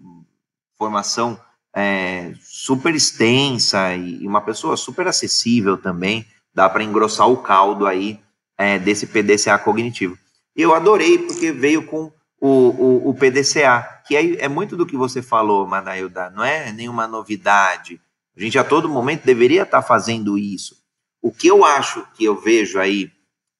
[0.79, 1.39] formação
[1.75, 6.27] é, super extensa e uma pessoa super acessível também.
[6.55, 8.20] Dá para engrossar o caldo aí
[8.59, 10.19] é, desse PDCA cognitivo.
[10.55, 14.97] Eu adorei porque veio com o, o, o PDCA, que é, é, muito do que
[14.97, 18.01] você falou, Manailda, não é nenhuma novidade.
[18.37, 20.77] A gente a todo momento deveria estar fazendo isso.
[21.23, 23.11] O que eu acho que eu vejo aí,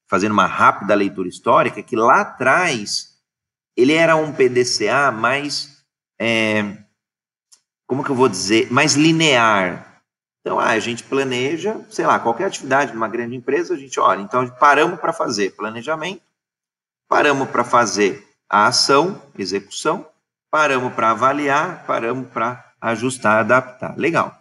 [0.07, 3.15] fazendo uma rápida leitura histórica, é que lá atrás
[3.75, 5.83] ele era um PDCA mais,
[6.19, 6.77] é,
[7.87, 9.84] como que eu vou dizer, mais linear.
[10.45, 14.21] Então, ah, a gente planeja, sei lá, qualquer atividade numa grande empresa, a gente olha,
[14.21, 16.21] então paramos para fazer planejamento,
[17.09, 20.07] paramos para fazer a ação, execução,
[20.51, 23.97] paramos para avaliar, paramos para ajustar, adaptar.
[23.97, 24.37] Legal.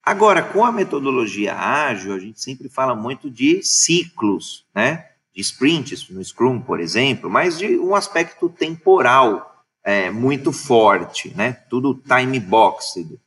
[0.00, 5.10] Agora, com a metodologia ágil, a gente sempre fala muito de ciclos, né?
[5.34, 11.54] De sprints, no Scrum, por exemplo, mas de um aspecto temporal é, muito forte, né?
[11.68, 13.18] Tudo time-boxed,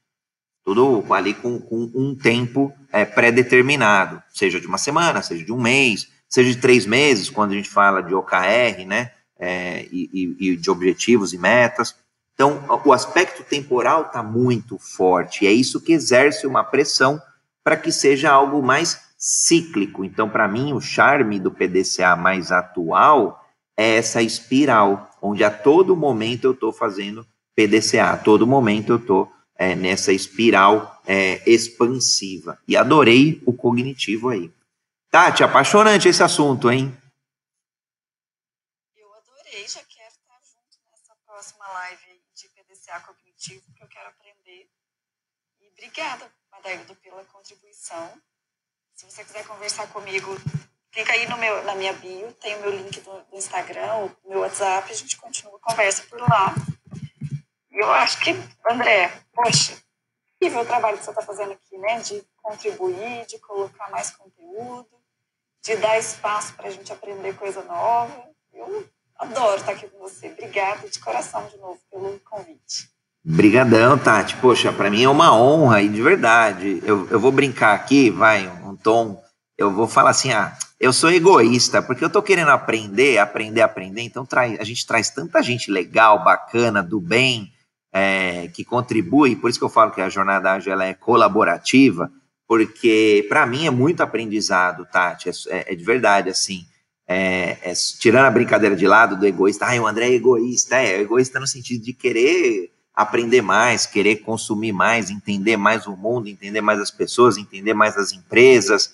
[0.76, 5.60] tudo ali com, com um tempo é, pré-determinado, seja de uma semana, seja de um
[5.60, 9.12] mês, seja de três meses, quando a gente fala de OKR, né?
[9.40, 11.96] é, e, e, de objetivos e metas.
[12.34, 17.20] Então, o aspecto temporal está muito forte, e é isso que exerce uma pressão
[17.64, 20.06] para que seja algo mais cíclico.
[20.06, 23.44] Então, para mim, o charme do PDCA mais atual
[23.78, 28.98] é essa espiral, onde a todo momento eu estou fazendo PDCA, a todo momento eu
[28.98, 32.58] estou é, nessa espiral é, expansiva.
[32.66, 34.50] E adorei o cognitivo aí.
[35.12, 36.98] Tati, apaixonante esse assunto, hein?
[38.96, 44.08] Eu adorei, já quero estar junto nessa próxima live de PDCA cognitivo, porque eu quero
[44.08, 44.70] aprender.
[45.60, 48.14] E obrigada, Madaildo, pela contribuição.
[48.96, 50.38] Se você quiser conversar comigo,
[50.90, 54.30] clica aí no meu, na minha bio, tem o meu link do, do Instagram, o
[54.30, 56.56] meu WhatsApp, a gente continua a conversa por lá.
[57.80, 58.38] Eu acho que,
[58.70, 59.74] André, poxa,
[60.36, 61.98] incrível o trabalho que você está fazendo aqui, né?
[62.02, 64.86] De contribuir, de colocar mais conteúdo,
[65.64, 68.14] de dar espaço para a gente aprender coisa nova.
[68.54, 68.86] Eu
[69.18, 70.28] adoro estar aqui com você.
[70.28, 72.90] Obrigada de coração de novo pelo convite.
[73.24, 74.36] Brigadão, Tati.
[74.36, 76.84] Poxa, para mim é uma honra e de verdade.
[76.84, 79.24] Eu, eu vou brincar aqui, vai, um tom.
[79.58, 84.02] Eu vou falar assim, ah, eu sou egoísta, porque eu tô querendo aprender, aprender, aprender.
[84.02, 87.54] Então traz, a gente traz tanta gente legal, bacana, do bem,
[87.92, 89.36] é, que contribui.
[89.36, 92.12] Por isso que eu falo que a jornada ágil ela é colaborativa,
[92.48, 95.30] porque para mim é muito aprendizado, Tati.
[95.50, 96.66] É, é de verdade, assim.
[97.08, 100.76] É, é, tirando a brincadeira de lado do egoísta, ah, o André é egoísta.
[100.76, 106.28] É, egoísta no sentido de querer aprender mais, querer consumir mais, entender mais o mundo,
[106.28, 108.94] entender mais as pessoas, entender mais as empresas.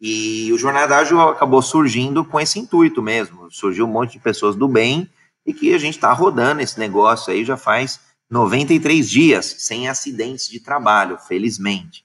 [0.00, 3.50] E o Jornada Ágil acabou surgindo com esse intuito mesmo.
[3.50, 5.10] Surgiu um monte de pessoas do bem
[5.44, 10.48] e que a gente está rodando esse negócio aí já faz 93 dias, sem acidentes
[10.48, 12.04] de trabalho, felizmente.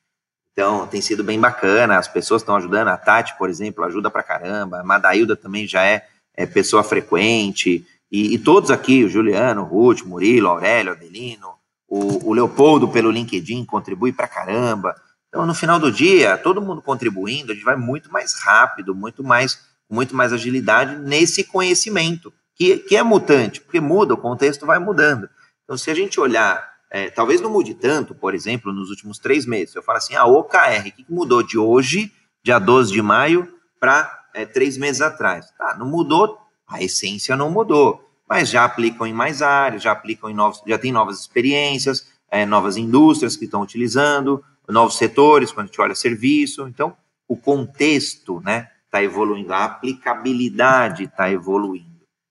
[0.52, 2.88] Então, tem sido bem bacana, as pessoas estão ajudando.
[2.88, 4.80] A Tati, por exemplo, ajuda pra caramba.
[4.80, 7.86] A Madailda também já é, é pessoa frequente.
[8.12, 11.50] E, e, todos aqui, o Juliano, o Ruth, Murilo, Aurélio, Adelino,
[11.88, 14.96] o, o Leopoldo pelo LinkedIn contribui pra caramba.
[15.28, 19.24] Então, no final do dia, todo mundo contribuindo, a gente vai muito mais rápido, muito
[19.24, 19.60] mais,
[19.90, 25.30] muito mais agilidade nesse conhecimento, que, que é mutante, porque muda, o contexto vai mudando.
[25.66, 29.46] Então, se a gente olhar, é, talvez não mude tanto, por exemplo, nos últimos três
[29.46, 32.12] meses, eu falo assim, a OKR, o que mudou de hoje,
[32.42, 35.52] dia 12 de maio, para é, três meses atrás?
[35.58, 40.30] Tá, não mudou, a essência não mudou mas já aplicam em mais áreas, já aplicam
[40.30, 45.66] em novos, já tem novas experiências, é, novas indústrias que estão utilizando, novos setores, quando
[45.66, 46.68] a gente olha serviço.
[46.68, 46.96] Então,
[47.28, 51.86] o contexto né, está evoluindo, a aplicabilidade está evoluindo.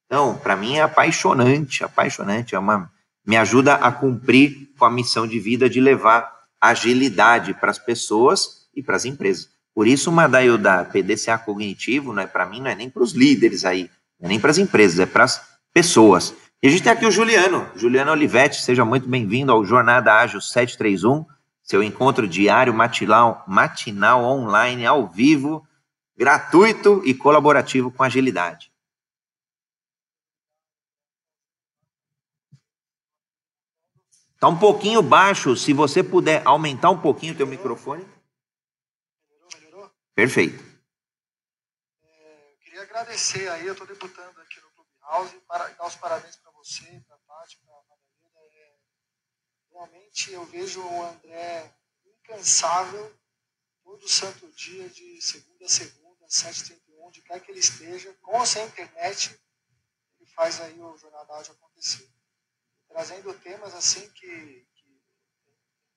[0.07, 2.91] Então, para mim é apaixonante, apaixonante, é uma,
[3.27, 8.69] me ajuda a cumprir com a missão de vida de levar agilidade para as pessoas
[8.75, 9.49] e para as empresas.
[9.75, 13.13] Por isso, uma da PDCA cognitivo, não é para mim, não é nem para os
[13.13, 16.35] líderes aí, não é nem para as empresas, é para as pessoas.
[16.63, 20.41] E a gente tem aqui o Juliano, Juliano Olivetti, seja muito bem-vindo ao Jornada Ágil
[20.41, 21.27] 731,
[21.63, 25.67] seu encontro diário matinal, matinal online, ao vivo,
[26.17, 28.71] gratuito e colaborativo com agilidade.
[34.45, 38.05] Está um pouquinho baixo, se você puder aumentar um pouquinho o teu microfone.
[39.27, 39.91] Melhorou, melhorou?
[40.15, 40.63] Perfeito.
[42.03, 44.61] É, queria agradecer aí, eu estou debutando aqui
[45.01, 47.83] House, para dar os parabéns para você, para a Tati, para a
[48.23, 48.53] Madalena.
[48.59, 48.75] É,
[49.71, 51.75] realmente eu vejo o André
[52.05, 53.11] incansável
[53.83, 58.45] todo santo dia, de segunda a segunda, 7h31, de quer que ele esteja, com ou
[58.45, 59.41] sem internet,
[60.21, 62.14] ele faz aí o Jornada Áudio acontecer.
[62.95, 65.03] Trazendo temas assim que, que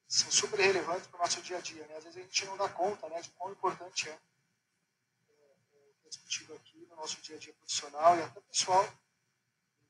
[0.08, 1.86] são super relevantes para o nosso dia a dia.
[1.86, 1.96] Né?
[1.96, 4.20] Às vezes a gente não dá conta né, de quão importante é
[6.10, 8.84] discutido aqui no nosso dia a dia profissional e até pessoal.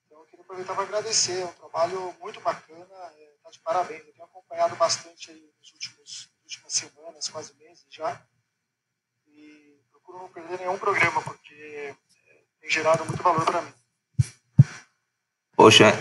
[0.05, 1.39] Então, eu queria aproveitar para agradecer.
[1.39, 4.05] É um trabalho muito bacana, está é, tá de parabéns.
[4.05, 8.21] Eu tenho acompanhado bastante aí nos últimos, nas últimas semanas, quase meses já.
[9.27, 13.73] E procuro não perder nenhum programa, porque é, tem gerado muito valor para mim.
[15.55, 15.93] Poxa,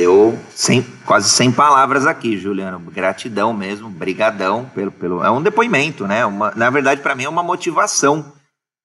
[0.00, 2.78] eu sem, quase sem palavras aqui, Juliano.
[2.90, 5.22] Gratidão mesmo, brigadão pelo, pelo.
[5.22, 6.24] É um depoimento, né?
[6.24, 8.32] Uma, na verdade, para mim é uma motivação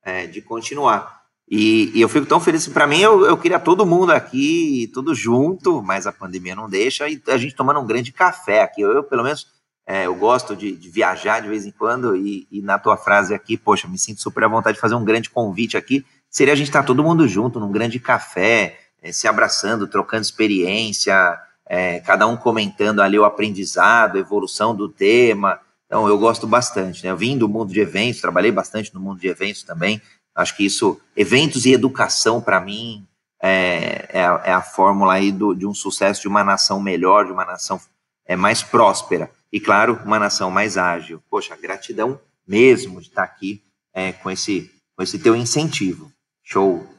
[0.03, 1.15] é, de continuar.
[1.49, 2.67] E, e, eu fico tão feliz.
[2.67, 7.07] Para mim, eu, eu queria todo mundo aqui, tudo junto, mas a pandemia não deixa.
[7.07, 8.81] E a gente tomando um grande café aqui.
[8.81, 9.47] Eu, eu pelo menos,
[9.87, 12.15] é, eu gosto de, de, viajar de vez em quando.
[12.15, 15.05] E, e, na tua frase aqui, poxa, me sinto super à vontade de fazer um
[15.05, 16.05] grande convite aqui.
[16.29, 20.23] Seria a gente estar tá todo mundo junto num grande café, é, se abraçando, trocando
[20.23, 25.59] experiência, é, cada um comentando ali o aprendizado, a evolução do tema.
[25.85, 27.11] Então, eu gosto bastante, né?
[27.11, 30.01] Eu vim do mundo de eventos, trabalhei bastante no mundo de eventos também.
[30.33, 33.05] Acho que isso, eventos e educação, para mim,
[33.39, 37.25] é, é, a, é, a fórmula aí do, de um sucesso de uma nação melhor,
[37.25, 37.79] de uma nação
[38.25, 39.29] é, mais próspera.
[39.53, 41.21] E, claro, uma nação mais ágil.
[41.29, 46.11] Poxa, gratidão mesmo de estar aqui é, com, esse, com esse teu incentivo.
[46.43, 46.94] Show!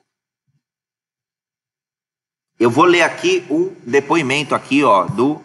[2.59, 5.43] Eu vou ler aqui um depoimento aqui, ó, do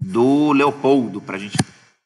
[0.00, 1.56] do Leopoldo, para a gente.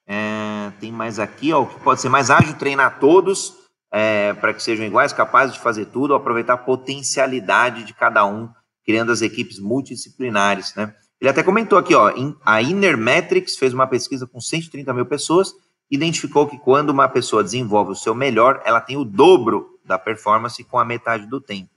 [0.07, 3.55] É, tem mais aqui, ó, que pode ser mais ágil, treinar todos
[3.91, 8.51] é, para que sejam iguais, capazes de fazer tudo, aproveitar a potencialidade de cada um,
[8.85, 10.95] criando as equipes multidisciplinares, né?
[11.19, 12.13] Ele até comentou aqui, ó,
[12.45, 15.55] a Inner Metrics fez uma pesquisa com 130 mil pessoas,
[15.91, 20.63] identificou que quando uma pessoa desenvolve o seu melhor, ela tem o dobro da performance
[20.65, 21.76] com a metade do tempo.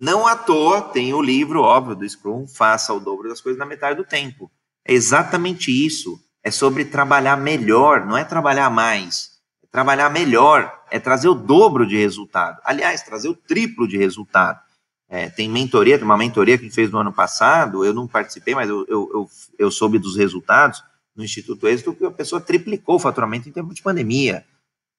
[0.00, 3.66] Não à toa tem o livro, óbvio, do Scrum, faça o dobro das coisas na
[3.66, 4.50] metade do tempo.
[4.82, 6.18] É exatamente isso.
[6.42, 9.32] É sobre trabalhar melhor, não é trabalhar mais.
[9.62, 12.58] É trabalhar melhor, é trazer o dobro de resultado.
[12.64, 14.58] Aliás, trazer o triplo de resultado.
[15.06, 18.06] É, tem mentoria, tem uma mentoria que a gente fez no ano passado, eu não
[18.06, 20.82] participei, mas eu, eu, eu, eu soube dos resultados
[21.14, 24.46] no Instituto Êxito, que a pessoa triplicou o faturamento em tempo de pandemia.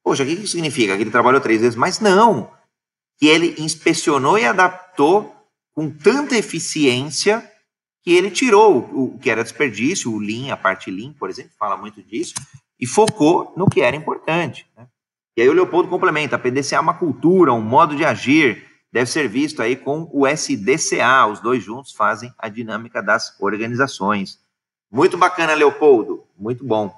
[0.04, 0.96] Poxa, o que isso significa?
[0.96, 2.00] Que ele trabalhou três vezes mais?
[2.00, 2.52] Não.
[3.22, 5.36] Que ele inspecionou e adaptou
[5.74, 7.48] com tanta eficiência
[8.04, 11.78] que ele tirou o, que era desperdício, o Lean, a parte Lean, por exemplo, fala
[11.78, 12.34] muito disso,
[12.80, 14.68] e focou no que era importante.
[14.76, 14.88] Né?
[15.38, 19.10] E aí o Leopoldo complementa, a PDCA é uma cultura, um modo de agir, deve
[19.10, 24.40] ser visto aí com o SDCA, os dois juntos fazem a dinâmica das organizações.
[24.92, 26.92] Muito bacana, Leopoldo, muito bom.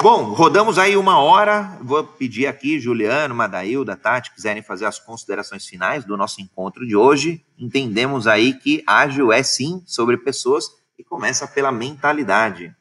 [0.00, 1.76] Bom, rodamos aí uma hora.
[1.82, 6.94] Vou pedir aqui, Juliano, Madailda, Tati, quiserem fazer as considerações finais do nosso encontro de
[6.94, 7.44] hoje.
[7.58, 12.72] Entendemos aí que ágil é sim sobre pessoas e começa pela mentalidade.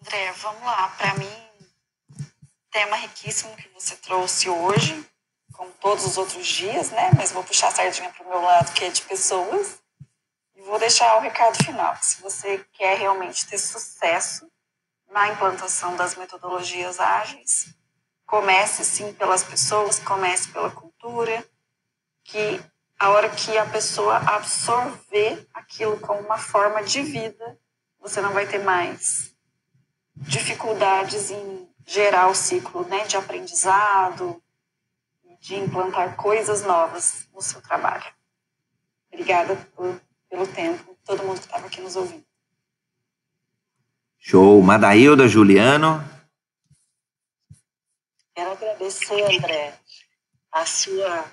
[0.00, 0.88] André, vamos lá.
[0.96, 1.28] Para mim,
[2.70, 5.06] tema riquíssimo que você trouxe hoje
[5.52, 7.10] como todos os outros dias, né?
[7.14, 9.83] Mas vou puxar a sardinha para o meu lado, que é de pessoas.
[10.64, 11.94] Vou deixar o recado final.
[12.00, 14.50] Se você quer realmente ter sucesso
[15.10, 17.74] na implantação das metodologias ágeis,
[18.26, 21.46] comece sim pelas pessoas, comece pela cultura,
[22.24, 22.60] que
[22.98, 27.58] a hora que a pessoa absorver aquilo como uma forma de vida,
[28.00, 29.36] você não vai ter mais
[30.16, 34.42] dificuldades em gerar o ciclo né, de aprendizado,
[35.40, 38.10] de implantar coisas novas no seu trabalho.
[39.12, 40.00] Obrigada por,
[40.34, 42.24] pelo tempo, todo mundo que estava aqui nos ouvindo.
[44.18, 44.60] Show.
[44.60, 46.02] Madailda, Juliano.
[48.34, 49.78] Quero agradecer, André,
[50.50, 51.24] a sua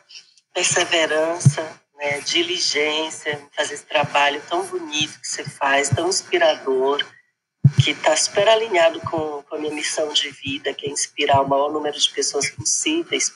[0.53, 7.03] perseverança, né, diligência em fazer esse trabalho tão bonito que você faz, tão inspirador,
[7.83, 11.47] que está super alinhado com, com a minha missão de vida, que é inspirar o
[11.47, 13.33] maior número de pessoas possíveis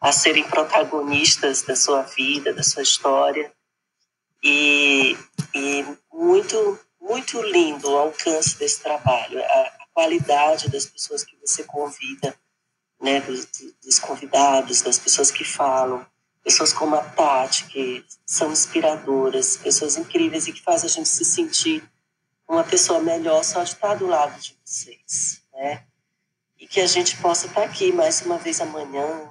[0.00, 3.52] a serem protagonistas da sua vida, da sua história.
[4.50, 5.14] E,
[5.54, 11.64] e muito, muito lindo o alcance desse trabalho, a, a qualidade das pessoas que você
[11.64, 12.34] convida,
[12.98, 13.46] né, dos,
[13.84, 16.06] dos convidados, das pessoas que falam,
[16.42, 21.26] pessoas como a Tati, que são inspiradoras, pessoas incríveis e que fazem a gente se
[21.26, 21.86] sentir
[22.48, 25.84] uma pessoa melhor só de estar do lado de vocês, né?
[26.58, 29.30] E que a gente possa estar aqui mais uma vez amanhã,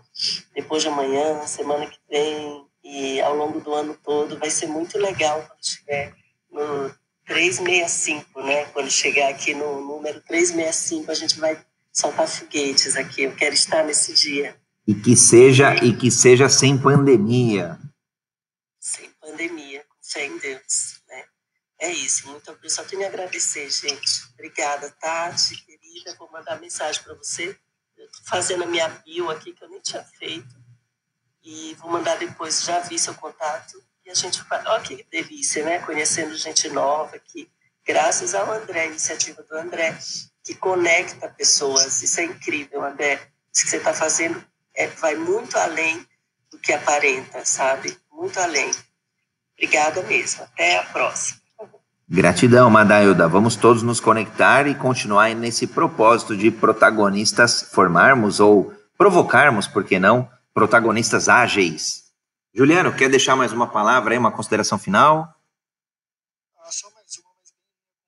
[0.54, 4.40] depois de amanhã, semana que vem e ao longo do ano todo.
[4.40, 6.16] Vai ser muito legal quando estiver
[6.50, 8.66] no 365, né?
[8.68, 11.60] Quando chegar aqui no número 365, a gente vai
[11.92, 13.24] soltar foguetes aqui.
[13.24, 14.56] Eu quero estar nesse dia.
[14.88, 17.78] E que seja e que seja sem pandemia.
[18.80, 21.26] Sem pandemia, com fé em Deus, né?
[21.80, 22.30] É isso.
[22.30, 24.24] Muito eu só tenho a agradecer, gente.
[24.34, 26.16] Obrigada, Tati, querida.
[26.18, 27.58] Vou mandar mensagem para você
[28.24, 30.56] fazendo a minha bio aqui, que eu nem tinha feito.
[31.50, 33.82] E vou mandar depois, já vi seu contato.
[34.06, 34.44] E a gente.
[34.52, 35.80] Olha que delícia, né?
[35.80, 37.50] Conhecendo gente nova aqui.
[37.86, 39.98] Graças ao André, a iniciativa do André,
[40.44, 42.04] que conecta pessoas.
[42.04, 43.22] Isso é incrível, André.
[43.54, 44.44] Isso que você está fazendo
[44.76, 46.06] é, vai muito além
[46.52, 47.98] do que aparenta, sabe?
[48.12, 48.70] Muito além.
[49.54, 50.44] Obrigada mesmo.
[50.44, 51.40] Até a próxima.
[52.10, 53.26] Gratidão, Madailda.
[53.26, 59.98] Vamos todos nos conectar e continuar nesse propósito de protagonistas formarmos ou provocarmos, por que
[59.98, 62.12] não, protagonistas ágeis.
[62.52, 65.32] Juliano, quer deixar mais uma palavra aí, uma consideração final?
[66.58, 67.54] Ah, só mais uma, mas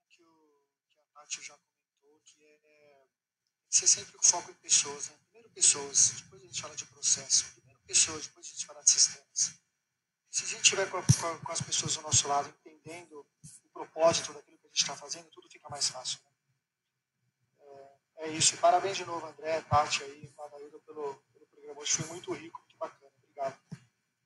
[0.10, 3.06] que, o, que a Tati já comentou, que é
[3.70, 5.10] ser sempre o foco em pessoas.
[5.10, 5.16] Né?
[5.26, 7.54] Primeiro pessoas, depois a gente fala de processo.
[7.54, 9.54] Primeiro pessoas, depois a gente fala de sistemas.
[10.32, 13.28] Se a gente estiver com, com, com as pessoas do nosso lado, entendendo
[13.72, 16.18] propósito daquilo que a gente está fazendo, tudo fica mais fácil.
[16.24, 16.32] Né?
[18.18, 18.56] É, é, isso.
[18.56, 21.29] E parabéns de novo, André, Tati aí, Madailda, pelo.
[21.80, 23.12] Hoje foi muito rico, muito bacana.
[23.24, 23.56] Obrigado.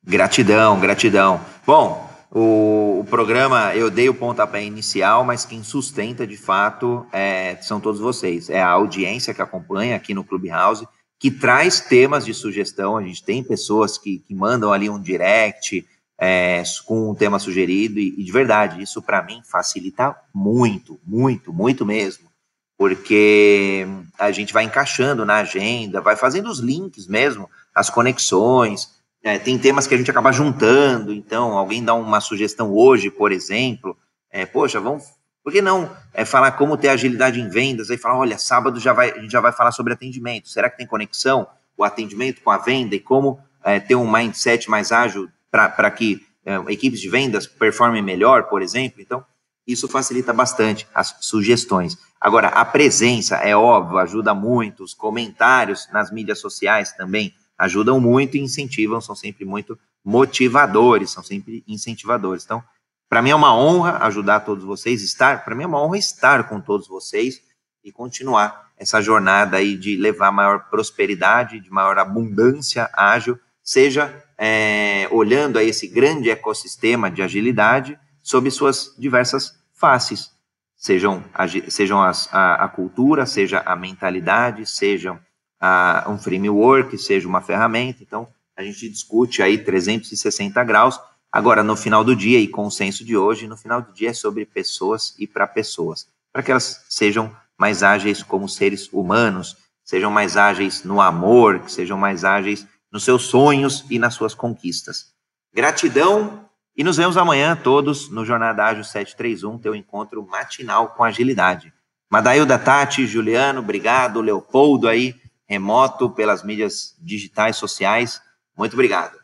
[0.04, 1.46] Gratidão, gratidão.
[1.68, 7.56] Bom, o, o, programa, eu dei o pontapé inicial, mas quem sustenta de fato é,
[7.62, 8.50] são todos vocês.
[8.50, 10.88] É a audiência que acompanha aqui no Clubhouse,
[11.20, 12.98] que traz temas de sugestão.
[12.98, 15.88] A gente tem pessoas que, que mandam ali um direct,
[16.20, 21.54] é, com um tema sugerido, e, e de verdade, isso para mim facilita muito, muito,
[21.54, 22.32] muito mesmo,
[22.76, 23.86] porque
[24.18, 28.90] a gente vai encaixando na agenda, vai fazendo os links mesmo, as conexões,
[29.24, 33.32] é, tem temas que a gente acaba juntando, então alguém dá uma sugestão hoje, por
[33.32, 33.98] exemplo,
[34.30, 35.04] é, poxa, vamos,
[35.44, 38.94] por que não é, falar como ter agilidade em vendas, aí falar, olha, sábado já
[38.94, 41.48] vai, a gente já vai falar sobre atendimento, será que tem conexão
[41.78, 46.26] o atendimento com a venda e como é, ter um mindset mais ágil para que
[46.46, 49.02] é, equipes de vendas performem melhor, por exemplo.
[49.02, 49.24] Então,
[49.66, 51.98] isso facilita bastante as sugestões.
[52.20, 58.36] Agora, a presença, é óbvio, ajuda muito, os comentários nas mídias sociais também ajudam muito
[58.36, 62.44] e incentivam, são sempre muito motivadores, são sempre incentivadores.
[62.44, 62.64] Então,
[63.10, 66.50] para mim é uma honra ajudar todos vocês, estar, para mim é uma honra estar
[66.50, 67.42] com todos vocês
[67.84, 75.08] e continuar essa jornada aí de levar maior prosperidade, de maior abundância ágil, seja é,
[75.12, 80.32] olhando a esse grande ecossistema de agilidade sob suas diversas faces,
[80.76, 81.24] sejam,
[81.68, 85.20] sejam as, a, a, cultura, seja a mentalidade, seja
[85.60, 88.02] a, um framework, seja uma ferramenta.
[88.02, 91.00] Então, a gente discute aí 360 graus.
[91.32, 94.46] Agora, no final do dia, e consenso de hoje, no final do dia é sobre
[94.46, 100.38] pessoas e para pessoas, para que elas sejam mais ágeis como seres humanos, sejam mais
[100.38, 105.12] ágeis no amor, que sejam mais ágeis nos seus sonhos e nas suas conquistas.
[105.54, 106.43] Gratidão
[106.76, 111.74] e nos vemos amanhã todos no Jornada Ágil 731, teu encontro matinal com agilidade.
[112.10, 114.22] Madailda Tati, Juliano, obrigado.
[114.22, 115.16] Leopoldo aí,
[115.48, 118.22] remoto pelas mídias digitais sociais.
[118.58, 119.20] Muito obrigado.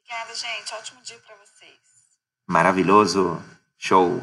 [0.00, 0.74] Obrigada, gente.
[0.74, 1.78] Ótimo dia para vocês.
[2.46, 3.42] Maravilhoso.
[3.78, 4.22] Show.